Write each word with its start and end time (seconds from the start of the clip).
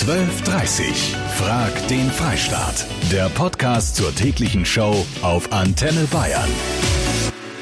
12.30 0.00 1.14
Frag 1.36 1.88
den 1.88 2.10
Freistaat. 2.10 2.86
Der 3.12 3.28
Podcast 3.28 3.96
zur 3.96 4.14
täglichen 4.14 4.64
Show 4.64 5.04
auf 5.20 5.52
Antenne 5.52 6.06
Bayern. 6.10 6.48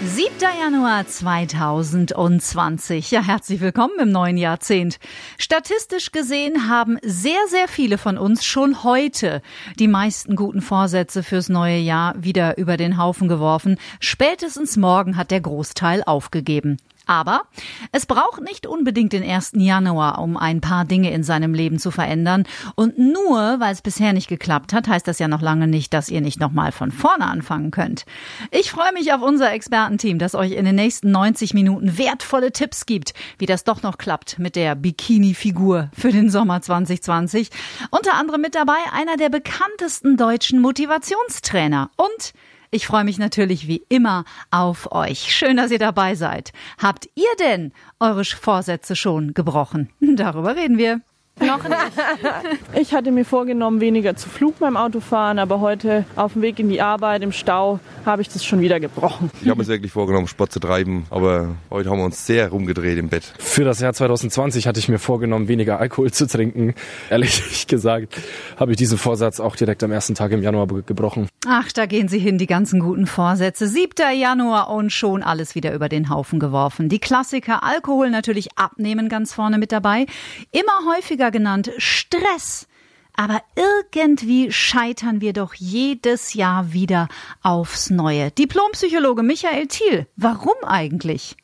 7. 0.05 0.31
Januar 0.61 1.05
2020. 1.05 3.11
Ja, 3.11 3.25
herzlich 3.25 3.61
willkommen 3.61 3.99
im 3.99 4.13
neuen 4.13 4.37
Jahrzehnt. 4.37 5.01
Statistisch 5.37 6.13
gesehen 6.13 6.69
haben 6.69 6.99
sehr, 7.03 7.41
sehr 7.49 7.67
viele 7.67 7.99
von 7.99 8.17
uns 8.17 8.45
schon 8.45 8.85
heute 8.85 9.43
die 9.81 9.89
meisten 9.89 10.37
guten 10.37 10.61
Vorsätze 10.61 11.25
fürs 11.25 11.49
neue 11.49 11.79
Jahr 11.79 12.15
wieder 12.23 12.57
über 12.57 12.77
den 12.77 12.99
Haufen 12.99 13.27
geworfen. 13.27 13.81
Spätestens 13.99 14.77
morgen 14.77 15.17
hat 15.17 15.33
der 15.33 15.41
Großteil 15.41 16.05
aufgegeben. 16.05 16.77
Aber 17.09 17.45
es 17.91 18.05
braucht 18.05 18.43
nicht 18.43 18.67
unbedingt 18.67 19.15
den 19.15 19.29
1. 19.29 19.53
Januar, 19.55 20.21
um 20.21 20.37
ein 20.37 20.61
paar 20.61 20.85
Dinge 20.85 21.11
in 21.11 21.25
seinem 21.25 21.55
Leben 21.55 21.79
zu 21.79 21.91
verändern. 21.91 22.45
Und 22.75 22.99
nur 22.99 23.59
weil 23.59 23.73
es 23.73 23.81
bisher 23.81 24.13
nicht 24.13 24.29
geklappt 24.29 24.75
hat, 24.75 24.89
heißt 24.89 25.09
das 25.09 25.19
ja 25.19 25.27
noch 25.27 25.41
lange 25.41 25.67
nicht, 25.67 25.95
dass 25.95 26.11
ihr 26.11 26.21
nicht 26.21 26.39
nochmal 26.39 26.71
von 26.71 26.93
vorne 26.93 27.25
anfangen 27.25 27.71
könnt. 27.71 28.05
Ich 28.51 28.71
freue 28.71 28.93
mich 28.93 29.11
auf 29.15 29.23
unser 29.23 29.51
Expertenteam, 29.53 30.19
das 30.19 30.35
euch 30.35 30.53
in 30.53 30.67
den 30.67 30.77
nächsten 30.77 31.11
90 31.11 31.55
Minuten 31.55 31.97
wertvolle 31.97 32.53
Tipps 32.53 32.85
gibt, 32.85 33.15
wie 33.39 33.47
das 33.47 33.65
doch 33.65 33.83
noch 33.83 33.97
klappt 33.97 34.39
mit 34.39 34.55
der 34.55 34.75
Bikini-Figur 34.75 35.89
für 35.97 36.13
den 36.13 36.29
Sommer 36.29 36.61
2020. 36.61 37.49
Unter 37.91 38.15
anderem 38.15 38.43
mit 38.43 38.55
dabei 38.55 38.77
einer 38.93 39.17
der 39.17 39.31
bekanntesten 39.31 40.19
deutschen 40.19 40.61
Motivationstrainer 40.61 41.91
und 41.97 42.35
ich 42.71 42.87
freue 42.87 43.05
mich 43.05 43.19
natürlich 43.19 43.67
wie 43.69 43.83
immer 43.89 44.25
auf 44.51 44.93
euch. 44.93 45.35
Schön, 45.35 45.57
dass 45.57 45.71
ihr 45.71 45.79
dabei 45.79 46.15
seid. 46.15 46.53
Habt 46.79 47.09
ihr 47.15 47.31
denn 47.41 47.73
eure 48.01 48.25
Vorsätze 48.25 48.97
schon 48.97 49.35
gebrochen? 49.35 49.91
Darüber 50.01 50.57
reden 50.57 50.79
wir. 50.79 51.01
Noch 51.41 51.69
nicht. 51.69 51.79
Ich 52.79 52.95
hatte 52.95 53.11
mir 53.11 53.25
vorgenommen, 53.25 53.81
weniger 53.81 54.15
zu 54.15 54.29
Flug 54.29 54.59
beim 54.59 54.77
Autofahren, 54.77 55.39
aber 55.39 55.61
heute 55.61 56.05
auf 56.17 56.35
dem 56.35 56.43
Weg 56.43 56.59
in 56.59 56.69
die 56.69 56.81
Arbeit 56.81 57.23
im 57.23 57.33
Stau 57.33 57.81
habe 58.05 58.23
ich 58.23 58.29
das 58.29 58.45
schon 58.45 58.61
wieder 58.61 58.79
gebrochen. 58.79 59.31
Ich 59.43 59.49
habe 59.49 59.61
mir 59.61 59.67
wirklich 59.67 59.93
vorgenommen, 59.93 60.29
Sport 60.29 60.53
zu 60.53 60.61
treiben, 60.61 61.07
aber 61.11 61.57
heute 61.71 61.91
haben 61.91 61.99
wir 61.99 62.05
uns 62.05 62.25
sehr 62.27 62.49
rumgedreht 62.51 62.99
im 62.99 63.09
Bett. 63.09 63.33
Für 63.39 63.65
das 63.65 63.81
Jahr 63.81 63.93
2020 63.93 64.67
hatte 64.67 64.79
ich 64.79 64.89
mir 64.89 64.99
vorgenommen, 64.99 65.49
weniger 65.49 65.81
Alkohol 65.81 66.13
zu 66.13 66.27
trinken. 66.27 66.75
Ehrlich 67.11 67.67
gesagt 67.69 68.17
habe 68.57 68.73
ich 68.73 68.77
diesen 68.77 68.99
Vorsatz 68.99 69.41
auch 69.41 69.57
direkt 69.57 69.83
am 69.83 69.93
ersten 69.93 70.15
Tag 70.15 70.33
im 70.33 70.43
Januar 70.43 70.67
gebrochen. 70.67 71.29
Ach, 71.47 71.71
da 71.73 71.87
gehen 71.87 72.09
sie 72.09 72.19
hin, 72.19 72.39
die 72.39 72.47
ganzen 72.47 72.81
guten 72.81 73.07
Vorsätze. 73.07 73.67
7. 73.67 74.19
Januar 74.19 74.71
und 74.71 74.93
schon 74.93 75.23
alles 75.23 75.55
wieder 75.55 75.75
über 75.75 75.89
den 75.89 76.11
Haufen 76.11 76.39
geworfen. 76.39 76.89
Die 76.89 76.99
Klassiker 76.99 77.63
Alkohol 77.63 78.11
natürlich 78.11 78.49
abnehmen 78.57 79.09
ganz 79.09 79.33
vorne 79.35 79.59
mit 79.59 79.73
dabei. 79.73 80.07
Immer 80.53 80.95
häufiger 80.95 81.28
früher 81.29 81.31
genannt 81.31 81.71
Stress. 81.79 82.67
Aber 83.15 83.43
irgendwie 83.57 84.53
scheitern 84.53 85.21
wir 85.21 85.33
doch 85.33 85.55
jedes 85.55 86.35
Jahr 86.35 86.73
wieder 86.73 87.09
aufs 87.43 87.91
Neue. 87.91 88.31
Diplompsychologe 88.31 89.23
Michael 89.23 89.67
Thiel, 89.67 90.07
warum 90.17 90.55
eigentlich? 90.65 91.37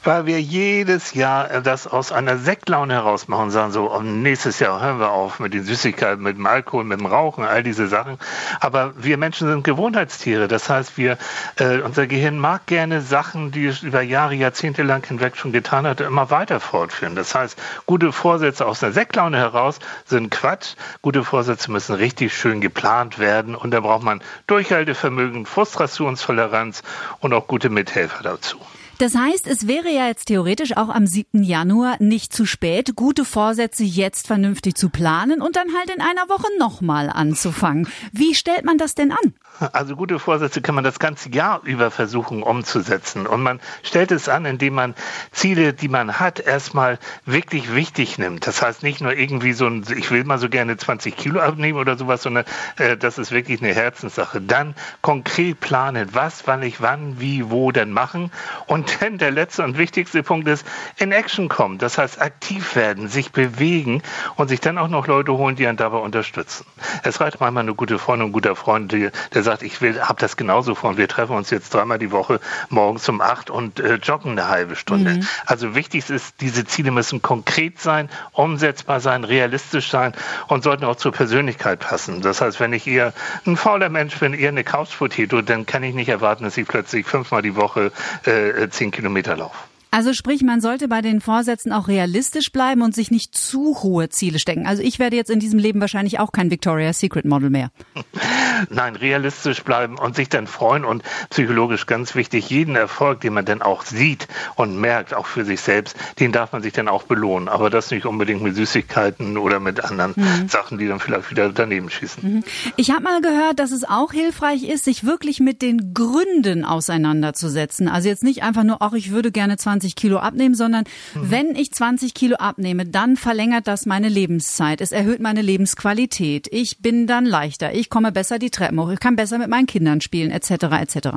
Weil 0.05 0.27
wir 0.27 0.41
jedes 0.41 1.15
Jahr 1.15 1.61
das 1.61 1.87
aus 1.87 2.11
einer 2.11 2.37
Sektlaune 2.37 2.95
heraus 2.95 3.29
machen, 3.29 3.51
sagen 3.51 3.71
so, 3.71 3.93
oh, 3.93 4.01
nächstes 4.01 4.59
Jahr 4.59 4.81
hören 4.81 4.99
wir 4.99 5.11
auf 5.11 5.39
mit 5.39 5.55
den 5.55 5.63
Süßigkeiten, 5.63 6.23
mit 6.23 6.37
dem 6.37 6.47
Alkohol, 6.47 6.85
mit 6.85 6.99
dem 6.99 7.07
Rauchen, 7.07 7.45
all 7.45 7.63
diese 7.63 7.87
Sachen. 7.87 8.19
Aber 8.61 8.93
wir 8.97 9.17
Menschen 9.17 9.49
sind 9.49 9.63
Gewohnheitstiere. 9.63 10.49
Das 10.49 10.69
heißt, 10.69 10.99
wir, 10.99 11.17
äh, 11.57 11.79
unser 11.81 12.09
Gehirn 12.09 12.39
mag 12.39 12.67
gerne 12.67 13.03
Sachen, 13.03 13.53
die 13.53 13.67
es 13.67 13.83
über 13.83 14.03
Jahre, 14.03 14.35
Jahrzehnte 14.35 14.83
lang 14.83 15.07
hinweg 15.07 15.37
schon 15.37 15.53
getan 15.53 15.87
hat, 15.87 16.01
immer 16.01 16.31
weiter 16.31 16.59
fortführen. 16.59 17.15
Das 17.15 17.35
heißt, 17.35 17.57
gute 17.87 18.13
Vorsätze 18.13 18.67
aus 18.67 18.83
einer 18.83 18.93
Sektlaune 18.93 19.37
heraus 19.39 19.79
sind 20.07 20.33
Quatsch. 20.33 20.75
Gute 21.03 21.23
Vorsätze 21.23 21.71
müssen 21.71 21.95
richtig 21.95 22.37
schön 22.37 22.61
geplant 22.61 23.21
werden 23.21 23.55
und 23.55 23.71
da 23.71 23.81
braucht 23.81 24.03
man 24.03 24.23
Durchhaltevermögen, 24.49 25.47
Frustrationstoleranz 25.47 26.83
und 27.21 27.33
auch 27.33 27.47
gute 27.47 27.71
Mithelfer 27.71 28.23
dazu. 28.25 28.59
Das 28.99 29.17
heißt, 29.17 29.49
es 29.49 29.67
wäre 29.67 29.91
ja 29.91 30.07
jetzt 30.07 30.27
theoretisch 30.27 30.77
auch 30.77 30.89
am 30.89 31.07
7. 31.07 31.43
Januar 31.43 31.97
nicht 31.99 32.33
zu 32.33 32.47
spät, 32.47 32.95
gute 32.95 33.25
Vorsätze 33.25 33.83
jetzt 33.83 34.29
vernünftig 34.29 34.77
zu 34.77 34.89
planen 34.89 35.43
und 35.43 35.57
dann 35.57 35.75
halt 35.77 35.91
in 35.91 36.01
einer 36.01 36.29
Woche 36.29 36.47
nochmal 36.59 37.11
anzufangen. 37.11 37.89
Wie 38.13 38.35
stellt 38.35 38.65
man 38.65 38.79
das 38.79 38.95
denn 38.95 39.11
an? 39.11 39.35
Also 39.73 39.95
gute 39.95 40.19
Vorsätze 40.19 40.61
kann 40.61 40.75
man 40.75 40.83
das 40.83 40.99
ganze 40.99 41.31
Jahr 41.31 41.61
über 41.63 41.91
versuchen 41.93 42.43
umzusetzen. 42.43 43.27
Und 43.27 43.43
man 43.43 43.61
stellt 43.85 44.11
es 44.11 44.29
an, 44.29 44.47
indem 44.47 44.75
man 44.75 44.95
Ziele, 45.31 45.73
die 45.73 45.89
man 45.89 46.19
hat, 46.19 46.41
erstmal 46.41 46.99
wirklich 47.25 47.73
wichtig 47.73 48.19
nimmt. 48.19 48.47
Das 48.49 48.63
heißt 48.63 48.83
nicht 48.83 49.01
nur 49.01 49.13
irgendwie 49.13 49.53
so 49.53 49.67
ein, 49.67 49.85
ich 49.97 50.11
will 50.11 50.25
mal 50.25 50.39
so 50.39 50.49
gerne 50.49 50.77
20 50.77 51.17
Kilo 51.17 51.41
abnehmen 51.41 51.79
oder 51.79 51.97
sowas, 51.97 52.23
sondern 52.23 52.45
äh, 52.79 52.97
das 52.97 53.19
ist 53.19 53.31
wirklich 53.31 53.63
eine 53.63 53.73
Herzenssache. 53.73 54.41
Dann 54.41 54.75
konkret 55.03 55.61
planen, 55.61 56.09
was, 56.13 56.47
wann 56.47 56.63
ich 56.63 56.81
wann, 56.81 57.21
wie, 57.21 57.49
wo 57.51 57.71
denn 57.71 57.93
machen. 57.93 58.33
Und 58.67 58.97
dann 59.01 59.19
der 59.19 59.31
letzte 59.31 59.63
und 59.63 59.79
wichtigste 59.79 60.25
Punkt 60.25 60.49
ist, 60.49 60.67
in 60.97 61.13
Action 61.13 61.49
kommen. 61.49 61.79
Das 61.79 61.97
heißt 61.97 62.21
aktiv 62.21 62.75
werden, 62.75 63.09
sich 63.09 63.31
bewegen 63.31 64.03
und 64.35 64.49
sich 64.49 64.61
dann 64.61 64.79
auch 64.79 64.89
noch 64.89 65.07
Leute 65.07 65.33
holen, 65.33 65.55
die 65.55 65.67
einen 65.69 65.77
dabei 65.77 65.99
unterstützen. 65.99 66.67
Es 67.05 67.21
reicht 67.21 67.39
manchmal 67.39 67.63
eine 67.63 67.75
gute 67.75 68.01
Freundin, 68.01 68.29
ein 68.29 68.33
guter 68.33 68.57
Freund, 68.57 68.91
der 68.93 69.44
sagt, 69.45 69.63
ich 69.63 69.81
will, 69.81 70.01
habe 70.01 70.21
das 70.21 70.37
genauso 70.37 70.75
vor 70.75 70.91
und 70.91 70.99
wir 70.99 71.09
treffen 71.09 71.37
uns 71.37 71.51
jetzt 71.51 71.73
dreimal 71.73 71.99
die 71.99 72.11
Woche 72.11 72.41
morgens 72.69 73.09
um 73.09 73.21
acht 73.21 73.51
und 73.51 73.81
äh, 73.81 73.95
joggen 73.97 74.33
eine 74.33 74.49
halbe 74.49 74.77
Stunde. 74.77 75.15
Mhm. 75.15 75.27
Also 75.47 75.75
wichtig 75.75 76.11
ist, 76.11 76.41
diese 76.41 76.65
Ziele 76.65 76.91
müssen 76.91 77.23
konkret 77.23 77.79
sein, 77.79 78.09
umsetzbar 78.33 79.01
sein, 79.01 79.25
realistisch 79.25 79.91
sein 79.91 80.13
und 80.49 80.65
sollten 80.65 80.85
auch 80.85 80.97
zur 80.97 81.13
Persönlichkeit 81.13 81.81
passen. 81.81 82.21
Das 82.23 82.41
heißt, 82.41 82.59
wenn 82.61 82.73
ich 82.73 82.87
eher 82.87 83.13
ein 83.47 83.57
fauler 83.57 83.89
Mensch 83.89 84.19
bin, 84.19 84.35
eher 84.35 84.49
eine 84.49 84.65
Couchpotato, 84.65 85.43
dann 85.43 85.67
kann 85.67 85.83
ich 85.83 85.95
nicht 85.95 86.09
erwarten, 86.09 86.45
dass 86.45 86.57
ich 86.57 86.67
plötzlich 86.67 87.07
fünfmal 87.07 87.43
die 87.43 87.57
Woche 87.57 87.93
äh, 88.25 88.69
zehn 88.71 88.91
Kilometer 88.91 89.37
laufe. 89.37 89.74
Also 89.95 90.13
sprich, 90.13 90.43
man 90.43 90.61
sollte 90.61 90.89
bei 90.89 91.03
den 91.03 91.21
Vorsätzen 91.21 91.73
auch 91.73 91.87
realistisch 91.87 92.51
bleiben 92.51 92.83
und 92.83 92.97
sich 92.97 93.13
nicht 93.13 93.33
zu 93.33 93.81
hohe 93.85 94.09
Ziele 94.09 94.41
stecken. 94.41 94.67
Also 94.67 94.83
ich 94.83 94.99
werde 94.99 95.15
jetzt 95.15 95.31
in 95.31 95.39
diesem 95.39 95.61
Leben 95.61 95.81
wahrscheinlich 95.81 96.19
auch 96.19 96.33
kein 96.33 96.51
Victoria's 96.51 96.99
Secret 96.99 97.25
Model 97.25 97.49
mehr. 97.49 97.71
Nein, 98.71 98.97
realistisch 98.97 99.63
bleiben 99.63 99.97
und 99.97 100.17
sich 100.17 100.29
dann 100.29 100.49
freuen 100.49 100.85
und 100.85 101.05
psychologisch 101.31 101.87
ganz 101.87 102.17
wichtig, 102.17 102.51
jeden 102.51 102.75
Erfolg, 102.75 103.21
den 103.21 103.35
man 103.35 103.45
dann 103.45 103.63
auch 103.63 103.85
sieht 103.85 104.27
und 104.57 104.77
merkt, 104.81 105.15
auch 105.15 105.27
für 105.27 105.45
sich 105.45 105.61
selbst, 105.61 105.97
den 106.19 106.33
darf 106.33 106.51
man 106.51 106.65
sich 106.65 106.73
dann 106.73 106.89
auch 106.89 107.05
belohnen. 107.05 107.49
Aber 107.49 107.71
das 107.71 107.93
nicht 107.93 108.05
unbedingt 108.05 108.43
mit 108.43 108.57
Süßigkeiten 108.57 109.39
oder 109.39 109.61
mit 109.61 109.79
anderen 109.85 110.15
mhm. 110.17 110.49
Sachen, 110.49 110.79
die 110.79 110.89
dann 110.89 110.99
vielleicht 110.99 111.31
wieder 111.31 111.51
daneben 111.51 111.89
schießen. 111.89 112.39
Mhm. 112.39 112.45
Ich 112.75 112.91
habe 112.91 113.03
mal 113.03 113.21
gehört, 113.21 113.61
dass 113.61 113.71
es 113.71 113.85
auch 113.85 114.11
hilfreich 114.11 114.65
ist, 114.65 114.87
sich 114.87 115.05
wirklich 115.05 115.39
mit 115.39 115.63
den 115.63 115.95
Gründen 115.95 116.65
auseinanderzusetzen. 116.65 117.87
Also 117.87 118.09
jetzt 118.09 118.25
nicht 118.25 118.43
einfach 118.43 118.65
nur, 118.65 118.79
ach, 118.81 118.95
ich 118.95 119.13
würde 119.13 119.31
gerne 119.31 119.57
20 119.57 119.84
20 119.85 119.97
Kilo 119.97 120.19
abnehmen, 120.19 120.55
sondern 120.55 120.85
mhm. 121.15 121.31
wenn 121.31 121.57
ich 121.57 121.73
20 121.73 122.15
Kilo 122.15 122.37
abnehme, 122.37 122.87
dann 122.87 123.17
verlängert 123.17 123.67
das 123.67 123.85
meine 123.85 124.09
Lebenszeit. 124.09 124.81
Es 124.81 124.93
erhöht 124.93 125.21
meine 125.21 125.43
Lebensqualität. 125.43 126.49
Ich 126.51 126.79
bin 126.79 127.07
dann 127.07 127.27
leichter. 127.27 127.75
Ich 127.75 127.91
komme 127.91 128.13
besser 128.13 128.39
die 128.39 128.51
Treppen 128.51 128.81
hoch. 128.81 128.91
Ich 128.91 129.01
kann 129.01 129.17
besser 129.17 129.39
mit 129.39 129.49
meinen 129.49 129.67
Kindern 129.67 130.01
spielen, 130.01 130.31
etc. 130.31 130.51
etc 130.81 131.09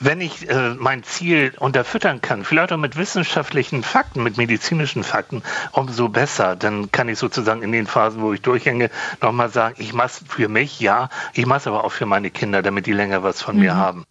wenn 0.00 0.20
ich 0.22 0.48
äh, 0.48 0.74
mein 0.78 1.02
Ziel 1.02 1.52
unterfüttern 1.58 2.22
kann, 2.22 2.44
vielleicht 2.44 2.72
auch 2.72 2.78
mit 2.78 2.96
wissenschaftlichen 2.96 3.82
Fakten, 3.82 4.22
mit 4.22 4.38
medizinischen 4.38 5.04
Fakten, 5.04 5.42
umso 5.72 6.08
besser. 6.08 6.56
Dann 6.56 6.90
kann 6.90 7.08
ich 7.10 7.18
sozusagen 7.18 7.62
in 7.62 7.70
den 7.70 7.86
Phasen, 7.86 8.22
wo 8.22 8.32
ich 8.32 8.40
durchhänge, 8.40 8.90
nochmal 9.20 9.50
sagen, 9.50 9.76
ich 9.78 9.92
mache 9.92 10.06
es 10.06 10.24
für 10.26 10.48
mich, 10.48 10.80
ja, 10.80 11.10
ich 11.34 11.44
mache 11.44 11.58
es 11.58 11.66
aber 11.66 11.84
auch 11.84 11.92
für 11.92 12.06
meine 12.06 12.30
Kinder, 12.30 12.62
damit 12.62 12.86
die 12.86 12.92
länger 12.92 13.22
was 13.22 13.42
von 13.42 13.56
mhm. 13.56 13.60
mir 13.60 13.76
haben. 13.76 14.04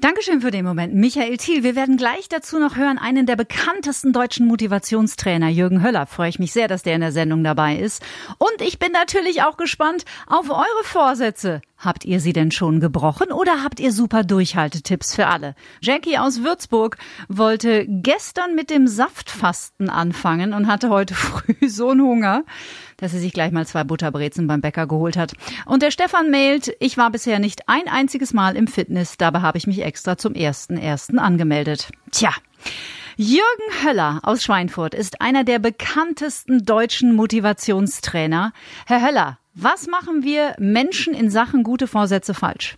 Dankeschön 0.00 0.40
für 0.40 0.50
den 0.50 0.64
Moment. 0.64 0.94
Michael 0.94 1.36
Thiel, 1.36 1.62
wir 1.62 1.76
werden 1.76 1.98
gleich 1.98 2.28
dazu 2.28 2.58
noch 2.58 2.76
hören, 2.76 2.98
einen 2.98 3.26
der 3.26 3.36
bekanntesten 3.36 4.12
deutschen 4.14 4.46
Motivationstrainer, 4.46 5.48
Jürgen 5.48 5.82
Höller. 5.82 6.06
Freue 6.06 6.30
ich 6.30 6.38
mich 6.38 6.52
sehr, 6.52 6.68
dass 6.68 6.82
der 6.82 6.94
in 6.94 7.02
der 7.02 7.12
Sendung 7.12 7.44
dabei 7.44 7.76
ist. 7.76 8.02
Und 8.38 8.62
ich 8.62 8.78
bin 8.78 8.92
natürlich 8.92 9.42
auch 9.42 9.58
gespannt 9.58 10.04
auf 10.26 10.48
eure 10.48 10.84
Vorsätze. 10.84 11.60
Habt 11.84 12.06
ihr 12.06 12.18
sie 12.18 12.32
denn 12.32 12.50
schon 12.50 12.80
gebrochen 12.80 13.30
oder 13.30 13.62
habt 13.62 13.78
ihr 13.78 13.92
super 13.92 14.24
Durchhaltetipps 14.24 15.14
für 15.14 15.26
alle? 15.26 15.54
Jackie 15.82 16.16
aus 16.16 16.42
Würzburg 16.42 16.96
wollte 17.28 17.84
gestern 17.86 18.54
mit 18.54 18.70
dem 18.70 18.86
Saftfasten 18.86 19.90
anfangen 19.90 20.54
und 20.54 20.66
hatte 20.66 20.88
heute 20.88 21.14
früh 21.14 21.68
so 21.68 21.90
einen 21.90 22.00
Hunger, 22.00 22.44
dass 22.96 23.12
sie 23.12 23.18
sich 23.18 23.34
gleich 23.34 23.52
mal 23.52 23.66
zwei 23.66 23.84
Butterbrezen 23.84 24.46
beim 24.46 24.62
Bäcker 24.62 24.86
geholt 24.86 25.18
hat. 25.18 25.32
Und 25.66 25.82
der 25.82 25.90
Stefan 25.90 26.30
mailt, 26.30 26.74
ich 26.80 26.96
war 26.96 27.10
bisher 27.10 27.38
nicht 27.38 27.68
ein 27.68 27.86
einziges 27.86 28.32
Mal 28.32 28.56
im 28.56 28.66
Fitness, 28.66 29.18
dabei 29.18 29.40
habe 29.40 29.58
ich 29.58 29.66
mich 29.66 29.82
extra 29.82 30.16
zum 30.16 30.34
ersten 30.34 30.78
ersten 30.78 31.18
angemeldet. 31.18 31.90
Tja. 32.10 32.30
Jürgen 33.16 33.84
Höller 33.84 34.20
aus 34.24 34.42
Schweinfurt 34.42 34.92
ist 34.92 35.20
einer 35.20 35.44
der 35.44 35.60
bekanntesten 35.60 36.64
deutschen 36.64 37.14
Motivationstrainer. 37.14 38.52
Herr 38.86 39.06
Höller, 39.06 39.38
was 39.54 39.86
machen 39.86 40.22
wir 40.24 40.54
Menschen 40.58 41.14
in 41.14 41.30
Sachen 41.30 41.62
gute 41.62 41.86
Vorsätze 41.86 42.34
falsch? 42.34 42.76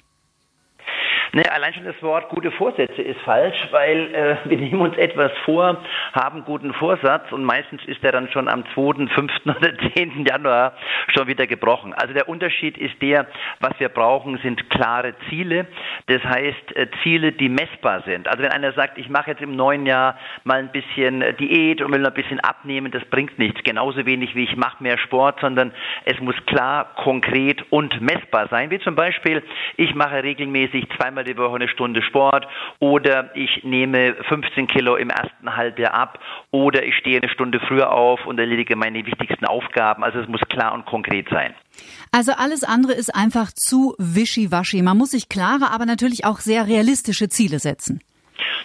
Ne, 1.33 1.43
allein 1.53 1.75
schon 1.75 1.85
das 1.85 2.01
Wort 2.03 2.29
gute 2.29 2.51
Vorsätze 2.53 3.03
ist 3.03 3.21
falsch, 3.23 3.57
weil 3.71 4.15
äh, 4.15 4.37
wir 4.45 4.59
nehmen 4.59 4.81
uns 4.81 4.97
etwas 4.97 5.33
vor, 5.45 5.83
haben 6.13 6.45
guten 6.45 6.73
Vorsatz 6.75 7.31
und 7.33 7.45
meistens 7.45 7.85
ist 7.87 8.03
er 8.05 8.13
dann 8.13 8.29
schon 8.31 8.49
am 8.49 8.65
2., 8.75 9.07
5. 9.09 9.33
oder 9.47 9.73
10. 9.95 10.25
Januar 10.27 10.73
schon 11.15 11.27
wieder 11.27 11.47
gebrochen. 11.47 11.95
Also 11.95 12.15
der 12.15 12.29
Unterschied 12.29 12.79
ist 12.79 13.01
der, 13.03 13.27
was 13.61 13.73
wir 13.79 13.89
brauchen, 13.89 14.39
sind 14.39 14.69
klare 14.71 15.15
Ziele. 15.29 15.67
Das 16.07 16.23
heißt 16.23 16.77
äh, 16.77 16.89
Ziele, 17.03 17.33
die 17.33 17.49
messbar 17.49 18.03
sind. 18.03 18.29
Also 18.29 18.43
wenn 18.43 18.53
einer 18.53 18.73
sagt, 18.73 18.99
ich 18.99 19.09
mache 19.09 19.31
jetzt 19.31 19.43
im 19.43 19.57
neuen 19.57 19.87
Jahr 19.87 20.19
mal 20.45 20.59
ein 20.59 20.71
bisschen 20.71 21.23
äh, 21.23 21.35
Diät 21.35 21.83
und 21.83 21.93
will 21.93 22.01
noch 22.01 22.11
ein 22.11 22.15
bisschen 22.15 22.41
abnehmen, 22.41 22.93
das 22.93 23.05
bringt 23.07 23.39
nichts. 23.39 23.63
Genauso 23.65 24.07
wenig 24.07 24.35
wie 24.35 24.45
ich 24.45 24.57
mache 24.57 24.83
mehr 24.83 24.99
Sport, 24.99 25.41
sondern 25.41 25.73
es 26.05 26.19
muss 26.21 26.37
klar, 26.47 26.93
konkret 26.97 27.65
und 27.71 28.01
messbar 28.01 28.49
sein. 28.49 28.71
Wie 28.71 28.79
zum 28.79 28.95
Beispiel, 28.95 29.43
ich 29.77 29.95
mache 29.95 30.23
regelmäßig 30.23 30.89
zweimal 30.97 31.16
die 31.25 31.37
Woche 31.37 31.57
eine 31.57 31.69
Stunde 31.69 32.03
Sport 32.03 32.47
oder 32.79 33.31
ich 33.35 33.63
nehme 33.65 34.15
15 34.29 34.67
Kilo 34.67 34.97
im 34.97 35.11
ersten 35.11 35.57
Halbjahr 35.57 35.95
ab 35.95 36.19
oder 36.51 36.85
ich 36.85 36.95
stehe 36.97 37.21
eine 37.21 37.31
Stunde 37.31 37.61
früher 37.61 37.93
auf 37.93 38.25
und 38.27 38.39
erledige 38.39 38.77
meine 38.77 39.05
wichtigsten 39.05 39.47
Aufgaben. 39.47 40.05
Also 40.05 40.21
es 40.21 40.29
muss 40.29 40.41
klar 40.49 40.73
und 40.73 40.87
konkret 40.87 41.29
sein. 41.31 41.55
Also 42.13 42.33
alles 42.33 42.65
andere 42.65 42.93
ist 42.93 43.15
einfach 43.15 43.53
zu 43.53 43.95
wischiwaschi. 43.99 44.83
Man 44.83 44.97
muss 44.97 45.11
sich 45.11 45.29
klare, 45.29 45.71
aber 45.71 45.87
natürlich 45.87 46.25
auch 46.25 46.39
sehr 46.39 46.67
realistische 46.67 47.29
Ziele 47.29 47.59
setzen. 47.59 48.01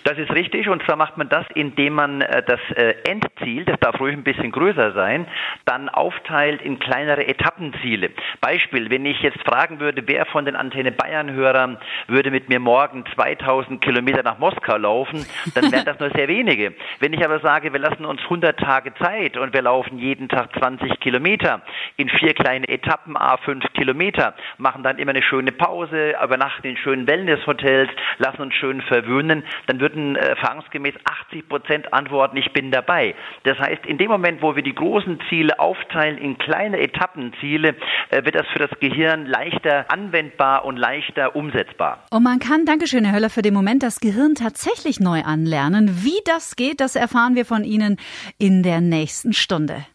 Das 0.03 0.17
ist 0.17 0.31
richtig 0.31 0.67
und 0.67 0.83
zwar 0.83 0.95
macht 0.95 1.17
man 1.17 1.29
das, 1.29 1.45
indem 1.53 1.93
man 1.93 2.21
äh, 2.21 2.43
das 2.43 2.59
äh, 2.75 2.95
Endziel, 3.07 3.65
das 3.65 3.79
darf 3.79 3.99
ruhig 3.99 4.13
ein 4.13 4.23
bisschen 4.23 4.51
größer 4.51 4.93
sein, 4.93 5.27
dann 5.65 5.89
aufteilt 5.89 6.61
in 6.61 6.79
kleinere 6.79 7.27
Etappenziele. 7.27 8.11
Beispiel, 8.39 8.89
wenn 8.89 9.05
ich 9.05 9.21
jetzt 9.21 9.39
fragen 9.43 9.79
würde, 9.79 10.03
wer 10.07 10.25
von 10.25 10.45
den 10.45 10.55
Antenne 10.55 10.91
Bayern 10.91 11.31
Hörern 11.31 11.77
würde 12.07 12.31
mit 12.31 12.49
mir 12.49 12.59
morgen 12.59 13.03
2000 13.13 13.81
Kilometer 13.81 14.23
nach 14.23 14.39
Moskau 14.39 14.77
laufen, 14.77 15.25
dann 15.53 15.71
wären 15.71 15.85
das 15.85 15.99
nur 15.99 16.09
sehr 16.15 16.27
wenige. 16.27 16.73
Wenn 16.99 17.13
ich 17.13 17.23
aber 17.23 17.39
sage, 17.39 17.71
wir 17.71 17.79
lassen 17.79 18.05
uns 18.05 18.21
100 18.23 18.59
Tage 18.59 18.93
Zeit 18.95 19.37
und 19.37 19.53
wir 19.53 19.61
laufen 19.61 19.99
jeden 19.99 20.29
Tag 20.29 20.55
20 20.57 20.99
Kilometer 20.99 21.61
in 21.97 22.09
vier 22.09 22.33
kleine 22.33 22.67
Etappen, 22.67 23.15
a 23.17 23.37
5 23.37 23.65
Kilometer, 23.73 24.33
machen 24.57 24.83
dann 24.83 24.97
immer 24.97 25.11
eine 25.11 25.21
schöne 25.21 25.51
Pause, 25.51 26.15
übernachten 26.23 26.67
in 26.67 26.77
schönen 26.77 27.07
Wellnesshotels, 27.07 27.89
lassen 28.17 28.41
uns 28.41 28.55
schön 28.55 28.81
verwöhnen, 28.81 29.43
dann 29.67 29.79
würden 29.91 30.15
äh, 30.15 30.29
erfahrungsgemäß 30.29 30.95
80 31.27 31.47
Prozent 31.47 31.93
antworten, 31.93 32.37
ich 32.37 32.51
bin 32.53 32.71
dabei. 32.71 33.15
Das 33.43 33.57
heißt, 33.59 33.85
in 33.85 33.97
dem 33.97 34.09
Moment, 34.09 34.41
wo 34.41 34.55
wir 34.55 34.63
die 34.63 34.73
großen 34.73 35.19
Ziele 35.29 35.59
aufteilen 35.59 36.17
in 36.17 36.37
kleine 36.37 36.79
Etappenziele, 36.79 37.75
äh, 38.09 38.23
wird 38.23 38.35
das 38.35 38.47
für 38.53 38.59
das 38.59 38.71
Gehirn 38.79 39.25
leichter 39.25 39.85
anwendbar 39.91 40.65
und 40.65 40.77
leichter 40.77 41.35
umsetzbar. 41.35 42.03
Und 42.11 42.23
man 42.23 42.39
kann, 42.39 42.65
Dankeschön, 42.65 43.05
Herr 43.05 43.15
Höller, 43.15 43.29
für 43.29 43.41
den 43.41 43.53
Moment 43.53 43.83
das 43.83 43.99
Gehirn 43.99 44.35
tatsächlich 44.35 44.99
neu 44.99 45.21
anlernen. 45.23 46.03
Wie 46.03 46.19
das 46.25 46.55
geht, 46.55 46.79
das 46.79 46.95
erfahren 46.95 47.35
wir 47.35 47.45
von 47.45 47.63
Ihnen 47.63 47.97
in 48.37 48.63
der 48.63 48.81
nächsten 48.81 49.33
Stunde 49.33 49.85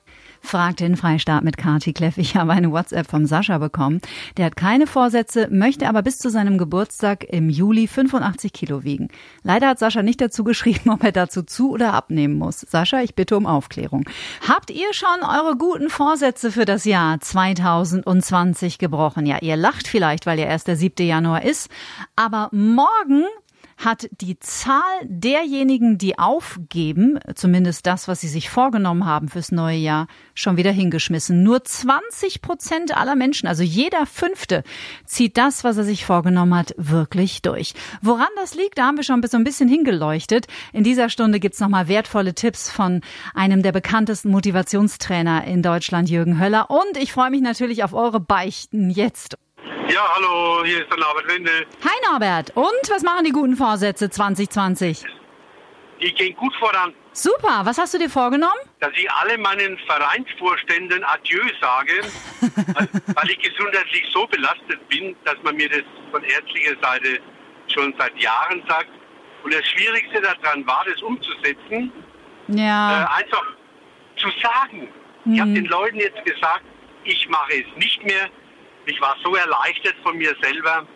fragt 0.47 0.81
den 0.81 0.97
Freistaat 0.97 1.45
mit 1.45 1.57
Kati 1.57 1.93
Kleff. 1.93 2.17
Ich 2.19 2.37
habe 2.37 2.53
eine 2.53 2.71
WhatsApp 2.71 3.11
vom 3.11 3.27
Sascha 3.27 3.59
bekommen. 3.59 4.01
Der 4.37 4.47
hat 4.47 4.57
keine 4.57 4.87
Vorsätze, 4.87 5.49
möchte 5.51 5.89
aber 5.89 6.03
bis 6.03 6.19
zu 6.19 6.31
seinem 6.31 6.57
Geburtstag 6.57 7.25
im 7.25 7.51
Juli 7.51 7.87
85 7.89 8.53
Kilo 8.53 8.85
wiegen. 8.85 9.09
Leider 9.43 9.69
hat 9.69 9.79
Sascha 9.79 10.03
nicht 10.03 10.21
dazu 10.21 10.45
geschrieben, 10.45 10.91
ob 10.91 11.03
er 11.05 11.13
dazu 11.13 11.43
zu 11.43 11.73
oder 11.73 11.93
abnehmen 11.93 12.39
muss. 12.39 12.61
Sascha, 12.61 13.03
ich 13.03 13.15
bitte 13.15 13.37
um 13.37 13.47
Aufklärung. 13.47 14.05
Habt 14.49 14.71
ihr 14.71 14.93
schon 14.93 15.23
eure 15.23 15.57
guten 15.57 15.91
Vorsätze 15.91 16.53
für 16.53 16.65
das 16.65 16.85
Jahr 16.85 17.21
2020 17.21 18.79
gebrochen? 18.79 19.27
Ja, 19.27 19.39
ihr 19.41 19.57
lacht 19.57 19.89
vielleicht, 19.89 20.27
weil 20.27 20.39
ja 20.39 20.47
erst 20.47 20.69
der 20.69 20.77
7. 20.77 21.07
Januar 21.07 21.45
ist. 21.45 21.69
Aber 22.15 22.49
morgen 22.53 23.25
hat 23.77 24.09
die 24.21 24.39
Zahl 24.39 24.83
derjenigen, 25.05 25.99
die 25.99 26.19
aufgeben, 26.19 27.19
zumindest 27.35 27.87
das, 27.87 28.09
was 28.09 28.21
sie 28.21 28.29
sich 28.29 28.49
vorgenommen 28.49 29.05
haben 29.05 29.29
fürs 29.29 29.53
neue 29.53 29.77
Jahr, 29.77 30.07
schon 30.35 30.57
wieder 30.57 30.73
hingeschmissen. 30.73 31.43
Nur 31.43 31.63
20 31.63 32.41
Prozent 32.41 32.97
aller 32.97 33.17
Menschen, 33.17 33.47
also 33.47 33.63
jeder 33.63 34.07
Fünfte, 34.07 34.63
zieht 35.05 35.37
das, 35.37 35.63
was 35.63 35.77
er 35.77 35.85
sich 35.85 36.05
vorgenommen 36.07 36.55
hat, 36.55 36.75
wirklich 36.79 37.43
durch. 37.43 37.75
Woran 38.01 38.29
das 38.37 38.55
liegt, 38.55 38.79
da 38.79 38.87
haben 38.87 38.97
wir 38.97 39.05
schon 39.05 39.23
so 39.27 39.37
ein 39.37 39.45
bisschen 39.45 39.69
hingeleuchtet. 39.69 40.47
In 40.73 40.85
dieser 40.85 41.09
Stunde 41.09 41.41
gibt's 41.41 41.61
nochmal 41.61 41.89
wertvolle 41.89 42.35
Tipps 42.35 42.71
von 42.71 43.03
einem 43.35 43.63
der 43.63 43.73
bekanntesten 43.73 44.31
Motivationstrainer 44.31 45.45
in 45.45 45.63
Deutschland, 45.63 46.09
Jürgen 46.09 46.41
Höller. 46.41 46.71
Und 46.71 46.97
ich 46.97 47.13
freue 47.13 47.31
mich 47.31 47.43
natürlich 47.43 47.85
auf 47.85 47.93
eure 47.93 48.21
Beichten 48.21 48.91
jetzt. 48.91 49.37
Ja, 49.89 50.15
hallo, 50.15 50.65
hier 50.65 50.83
ist 50.83 50.91
der 50.91 50.99
Norbert 50.99 51.29
Wendel. 51.29 51.67
Hi 51.85 52.11
Norbert, 52.11 52.51
und 52.57 52.91
was 52.91 53.03
machen 53.03 53.25
die 53.25 53.33
guten 53.33 53.57
Vorsätze 53.57 54.11
2020? 54.11 55.05
Die 56.01 56.13
gehen 56.13 56.37
gut 56.37 56.55
voran. 56.57 56.95
Super, 57.13 57.63
was 57.65 57.79
hast 57.79 57.95
du 57.95 57.99
dir 57.99 58.11
vorgenommen? 58.11 58.61
Dass 58.81 58.93
ich 58.95 59.11
alle 59.11 59.39
meinen 59.39 59.79
Vereinsvorständen 59.87 61.03
Adieu 61.05 61.43
sage, 61.61 61.95
weil 62.41 63.31
ich 63.31 63.39
gesundheitlich 63.39 64.05
so 64.13 64.27
belastet 64.27 64.87
bin, 64.89 65.17
dass 65.25 65.37
man 65.43 65.57
mir 65.57 65.69
das 65.69 65.83
von 66.11 66.23
ärztlicher 66.23 66.75
Seite 66.83 67.19
schon 67.69 67.95
seit 67.99 68.17
Jahren 68.21 68.63
sagt. 68.69 68.91
Und 69.43 69.55
das 69.55 69.67
Schwierigste 69.67 70.21
daran 70.21 70.67
war, 70.67 70.85
das 70.87 71.01
umzusetzen. 71.03 71.93
Ja. 72.49 73.03
Äh, 73.03 73.19
einfach 73.19 73.45
zu 74.17 74.29
sagen. 74.43 74.89
Mhm. 75.25 75.35
Ich 75.35 75.41
habe 75.41 75.53
den 75.53 75.67
Leuten 75.67 75.97
jetzt 75.97 76.23
gesagt, 76.25 76.65
ich 77.05 77.29
mache 77.29 77.53
es 77.53 77.77
nicht 77.79 78.05
mehr, 78.05 78.29
ich 78.87 79.01
war 79.01 79.17
so 79.23 79.35
erleichtert 79.35 79.97
von 80.03 80.17
mir 80.17 80.35
selber 80.41 80.87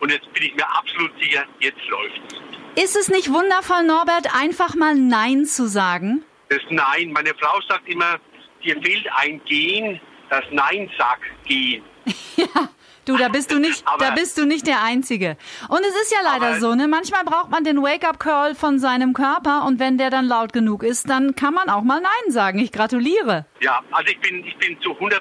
und 0.00 0.10
jetzt 0.10 0.32
bin 0.32 0.42
ich 0.42 0.54
mir 0.54 0.66
absolut 0.66 1.12
sicher, 1.20 1.44
jetzt 1.60 1.86
läuft's. 1.88 2.40
Ist 2.76 2.96
es 2.96 3.08
nicht 3.08 3.32
wundervoll, 3.32 3.84
Norbert, 3.84 4.34
einfach 4.34 4.74
mal 4.74 4.94
Nein 4.94 5.44
zu 5.44 5.66
sagen? 5.66 6.24
Das 6.48 6.60
Nein. 6.70 7.12
Meine 7.12 7.32
Frau 7.40 7.60
sagt 7.68 7.88
immer, 7.88 8.18
dir 8.64 8.80
fehlt 8.82 9.06
ein 9.14 9.40
Gen, 9.44 10.00
das 10.28 10.44
Nein 10.50 10.90
sagt 10.96 11.22
Gen. 11.44 11.82
ja. 12.36 12.68
Du, 13.06 13.16
da 13.16 13.28
bist 13.28 13.50
du 13.50 13.58
nicht, 13.58 13.82
aber, 13.86 14.04
da 14.04 14.10
bist 14.12 14.38
du 14.38 14.46
nicht 14.46 14.66
der 14.66 14.82
Einzige. 14.82 15.36
Und 15.68 15.80
es 15.80 16.00
ist 16.02 16.12
ja 16.12 16.18
leider 16.22 16.60
so, 16.60 16.74
ne? 16.74 16.86
Manchmal 16.86 17.24
braucht 17.24 17.50
man 17.50 17.64
den 17.64 17.82
Wake-up-Call 17.82 18.54
von 18.54 18.78
seinem 18.78 19.14
Körper 19.14 19.64
und 19.66 19.80
wenn 19.80 19.98
der 19.98 20.10
dann 20.10 20.26
laut 20.26 20.52
genug 20.52 20.82
ist, 20.82 21.08
dann 21.08 21.34
kann 21.34 21.54
man 21.54 21.70
auch 21.70 21.82
mal 21.82 22.00
Nein 22.00 22.32
sagen. 22.32 22.58
Ich 22.58 22.72
gratuliere. 22.72 23.46
Ja, 23.60 23.82
also 23.90 24.12
ich 24.12 24.20
bin, 24.20 24.44
ich 24.44 24.56
bin 24.58 24.80
zu 24.80 24.90
100% 24.92 25.18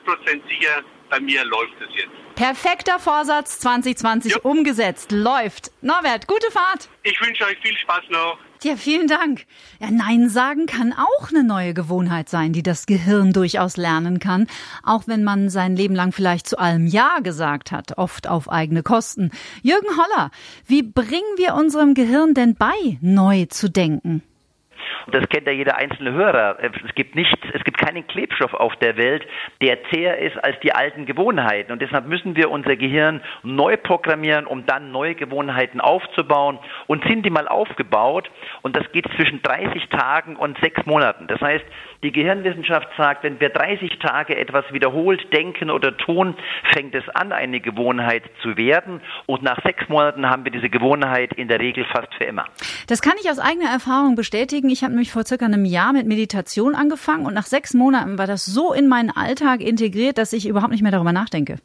sicher, 0.48 0.84
bei 1.10 1.20
mir 1.20 1.44
läuft 1.46 1.76
es 1.82 1.96
jetzt. 1.96 2.36
Perfekter 2.36 3.00
Vorsatz 3.00 3.60
2020 3.60 4.32
ja. 4.32 4.40
umgesetzt. 4.44 5.12
Läuft. 5.12 5.72
Norbert, 5.82 6.28
gute 6.28 6.50
Fahrt. 6.52 6.90
Ich 7.04 7.20
wünsche 7.22 7.46
euch 7.46 7.58
viel 7.62 7.76
Spaß 7.78 8.04
noch. 8.10 8.38
Ja, 8.62 8.76
vielen 8.76 9.08
Dank. 9.08 9.46
Ja, 9.80 9.90
Nein 9.90 10.28
sagen 10.30 10.66
kann 10.66 10.94
auch 10.94 11.30
eine 11.30 11.46
neue 11.46 11.74
Gewohnheit 11.74 12.28
sein, 12.28 12.52
die 12.52 12.64
das 12.64 12.86
Gehirn 12.86 13.32
durchaus 13.32 13.78
lernen 13.78 14.20
kann, 14.20 14.48
auch 14.84 15.04
wenn 15.06 15.24
man 15.24 15.50
sein 15.50 15.78
Leben 15.78 15.96
lang 15.96 16.12
vielleicht 16.12 16.48
zu 16.48 16.60
allem 16.60 16.86
Ja 16.86 17.20
gesagt 17.20 17.72
hat, 17.72 17.98
oft 17.98 18.28
auf 18.28 18.50
eigene 18.50 18.84
Kosten. 18.84 19.32
Jürgen 19.62 19.98
Holler, 19.98 20.30
wie 20.66 20.84
bringen 20.84 21.38
wir 21.38 21.54
unserem 21.56 21.94
Gehirn 21.94 22.34
denn 22.34 22.56
bei, 22.56 22.98
neu 23.00 23.46
zu 23.46 23.70
denken? 23.70 24.24
Das 25.08 25.28
kennt 25.30 25.48
ja 25.48 25.54
jeder 25.54 25.78
einzelne 25.78 26.12
Hörer. 26.12 26.58
Es 26.62 26.96
gibt 26.96 27.16
nichts, 27.16 27.40
es 27.54 27.64
gibt 27.64 27.78
keinen 27.78 28.06
Klebstoff 28.08 28.54
auf 28.54 28.76
der 28.78 28.98
Welt, 28.98 29.26
der 29.62 29.78
zäher 29.92 30.18
ist 30.20 30.38
als 30.44 30.60
die 30.62 30.74
alten 30.74 31.06
Gewohnheiten. 31.06 31.72
Und 31.72 31.82
deshalb 31.82 32.08
müssen 32.08 32.36
wir 32.36 32.52
unser 32.52 32.76
Gehirn 32.76 33.22
neu 33.44 33.78
programmieren, 33.78 34.46
um 34.46 34.66
dann 34.66 34.92
neue 34.92 35.16
Gewohnheiten 35.16 35.82
aufzubauen. 35.82 36.60
Und 36.88 37.04
sind 37.06 37.26
die 37.26 37.30
mal 37.30 37.48
aufgebaut, 37.48 38.30
und 38.62 38.76
das 38.76 38.92
geht 38.92 39.06
zwischen 39.16 39.42
30 39.42 39.90
Tagen 39.90 40.36
und 40.36 40.58
sechs 40.60 40.86
Monaten. 40.86 41.28
Das 41.28 41.42
heißt, 41.42 41.66
die 42.04 42.12
Gehirnwissenschaft 42.12 42.88
sagt, 42.98 43.24
wenn 43.24 43.40
wir 43.40 43.50
30 43.50 44.00
Tage 44.00 44.38
etwas 44.38 44.64
wiederholt 44.72 45.34
denken 45.34 45.70
oder 45.70 45.96
tun, 45.98 46.36
fängt 46.74 46.96
es 46.96 47.04
an, 47.10 47.34
eine 47.34 47.60
Gewohnheit 47.60 48.24
zu 48.42 48.56
werden. 48.56 49.02
Und 49.26 49.44
nach 49.44 49.62
sechs 49.64 49.88
Monaten 49.90 50.30
haben 50.30 50.46
wir 50.46 50.52
diese 50.52 50.70
Gewohnheit 50.70 51.34
in 51.34 51.50
der 51.50 51.60
Regel 51.60 51.86
fast 51.86 52.14
für 52.16 52.24
immer. 52.24 52.46
Das 52.88 53.02
kann 53.02 53.14
ich 53.22 53.30
aus 53.30 53.40
eigener 53.40 53.70
Erfahrung 53.70 54.16
bestätigen. 54.16 54.70
Ich 54.70 54.84
habe 54.90 54.96
nämlich 54.96 55.12
vor 55.12 55.24
circa 55.24 55.46
einem 55.46 55.66
Jahr 55.66 55.94
mit 55.94 56.08
Meditation 56.08 56.74
angefangen 56.74 57.28
und 57.28 57.36
nach 57.36 57.46
sechs 57.46 57.76
Monaten 57.76 58.18
war 58.18 58.26
das 58.26 58.46
so 58.46 58.74
in 58.74 58.88
meinen 58.88 59.12
Alltag 59.12 59.62
integriert, 59.62 60.18
dass 60.18 60.34
ich 60.34 60.48
überhaupt 60.48 60.72
nicht 60.72 60.82
mehr 60.82 60.92
darüber 60.92 61.14
nachdenke. 61.14 61.58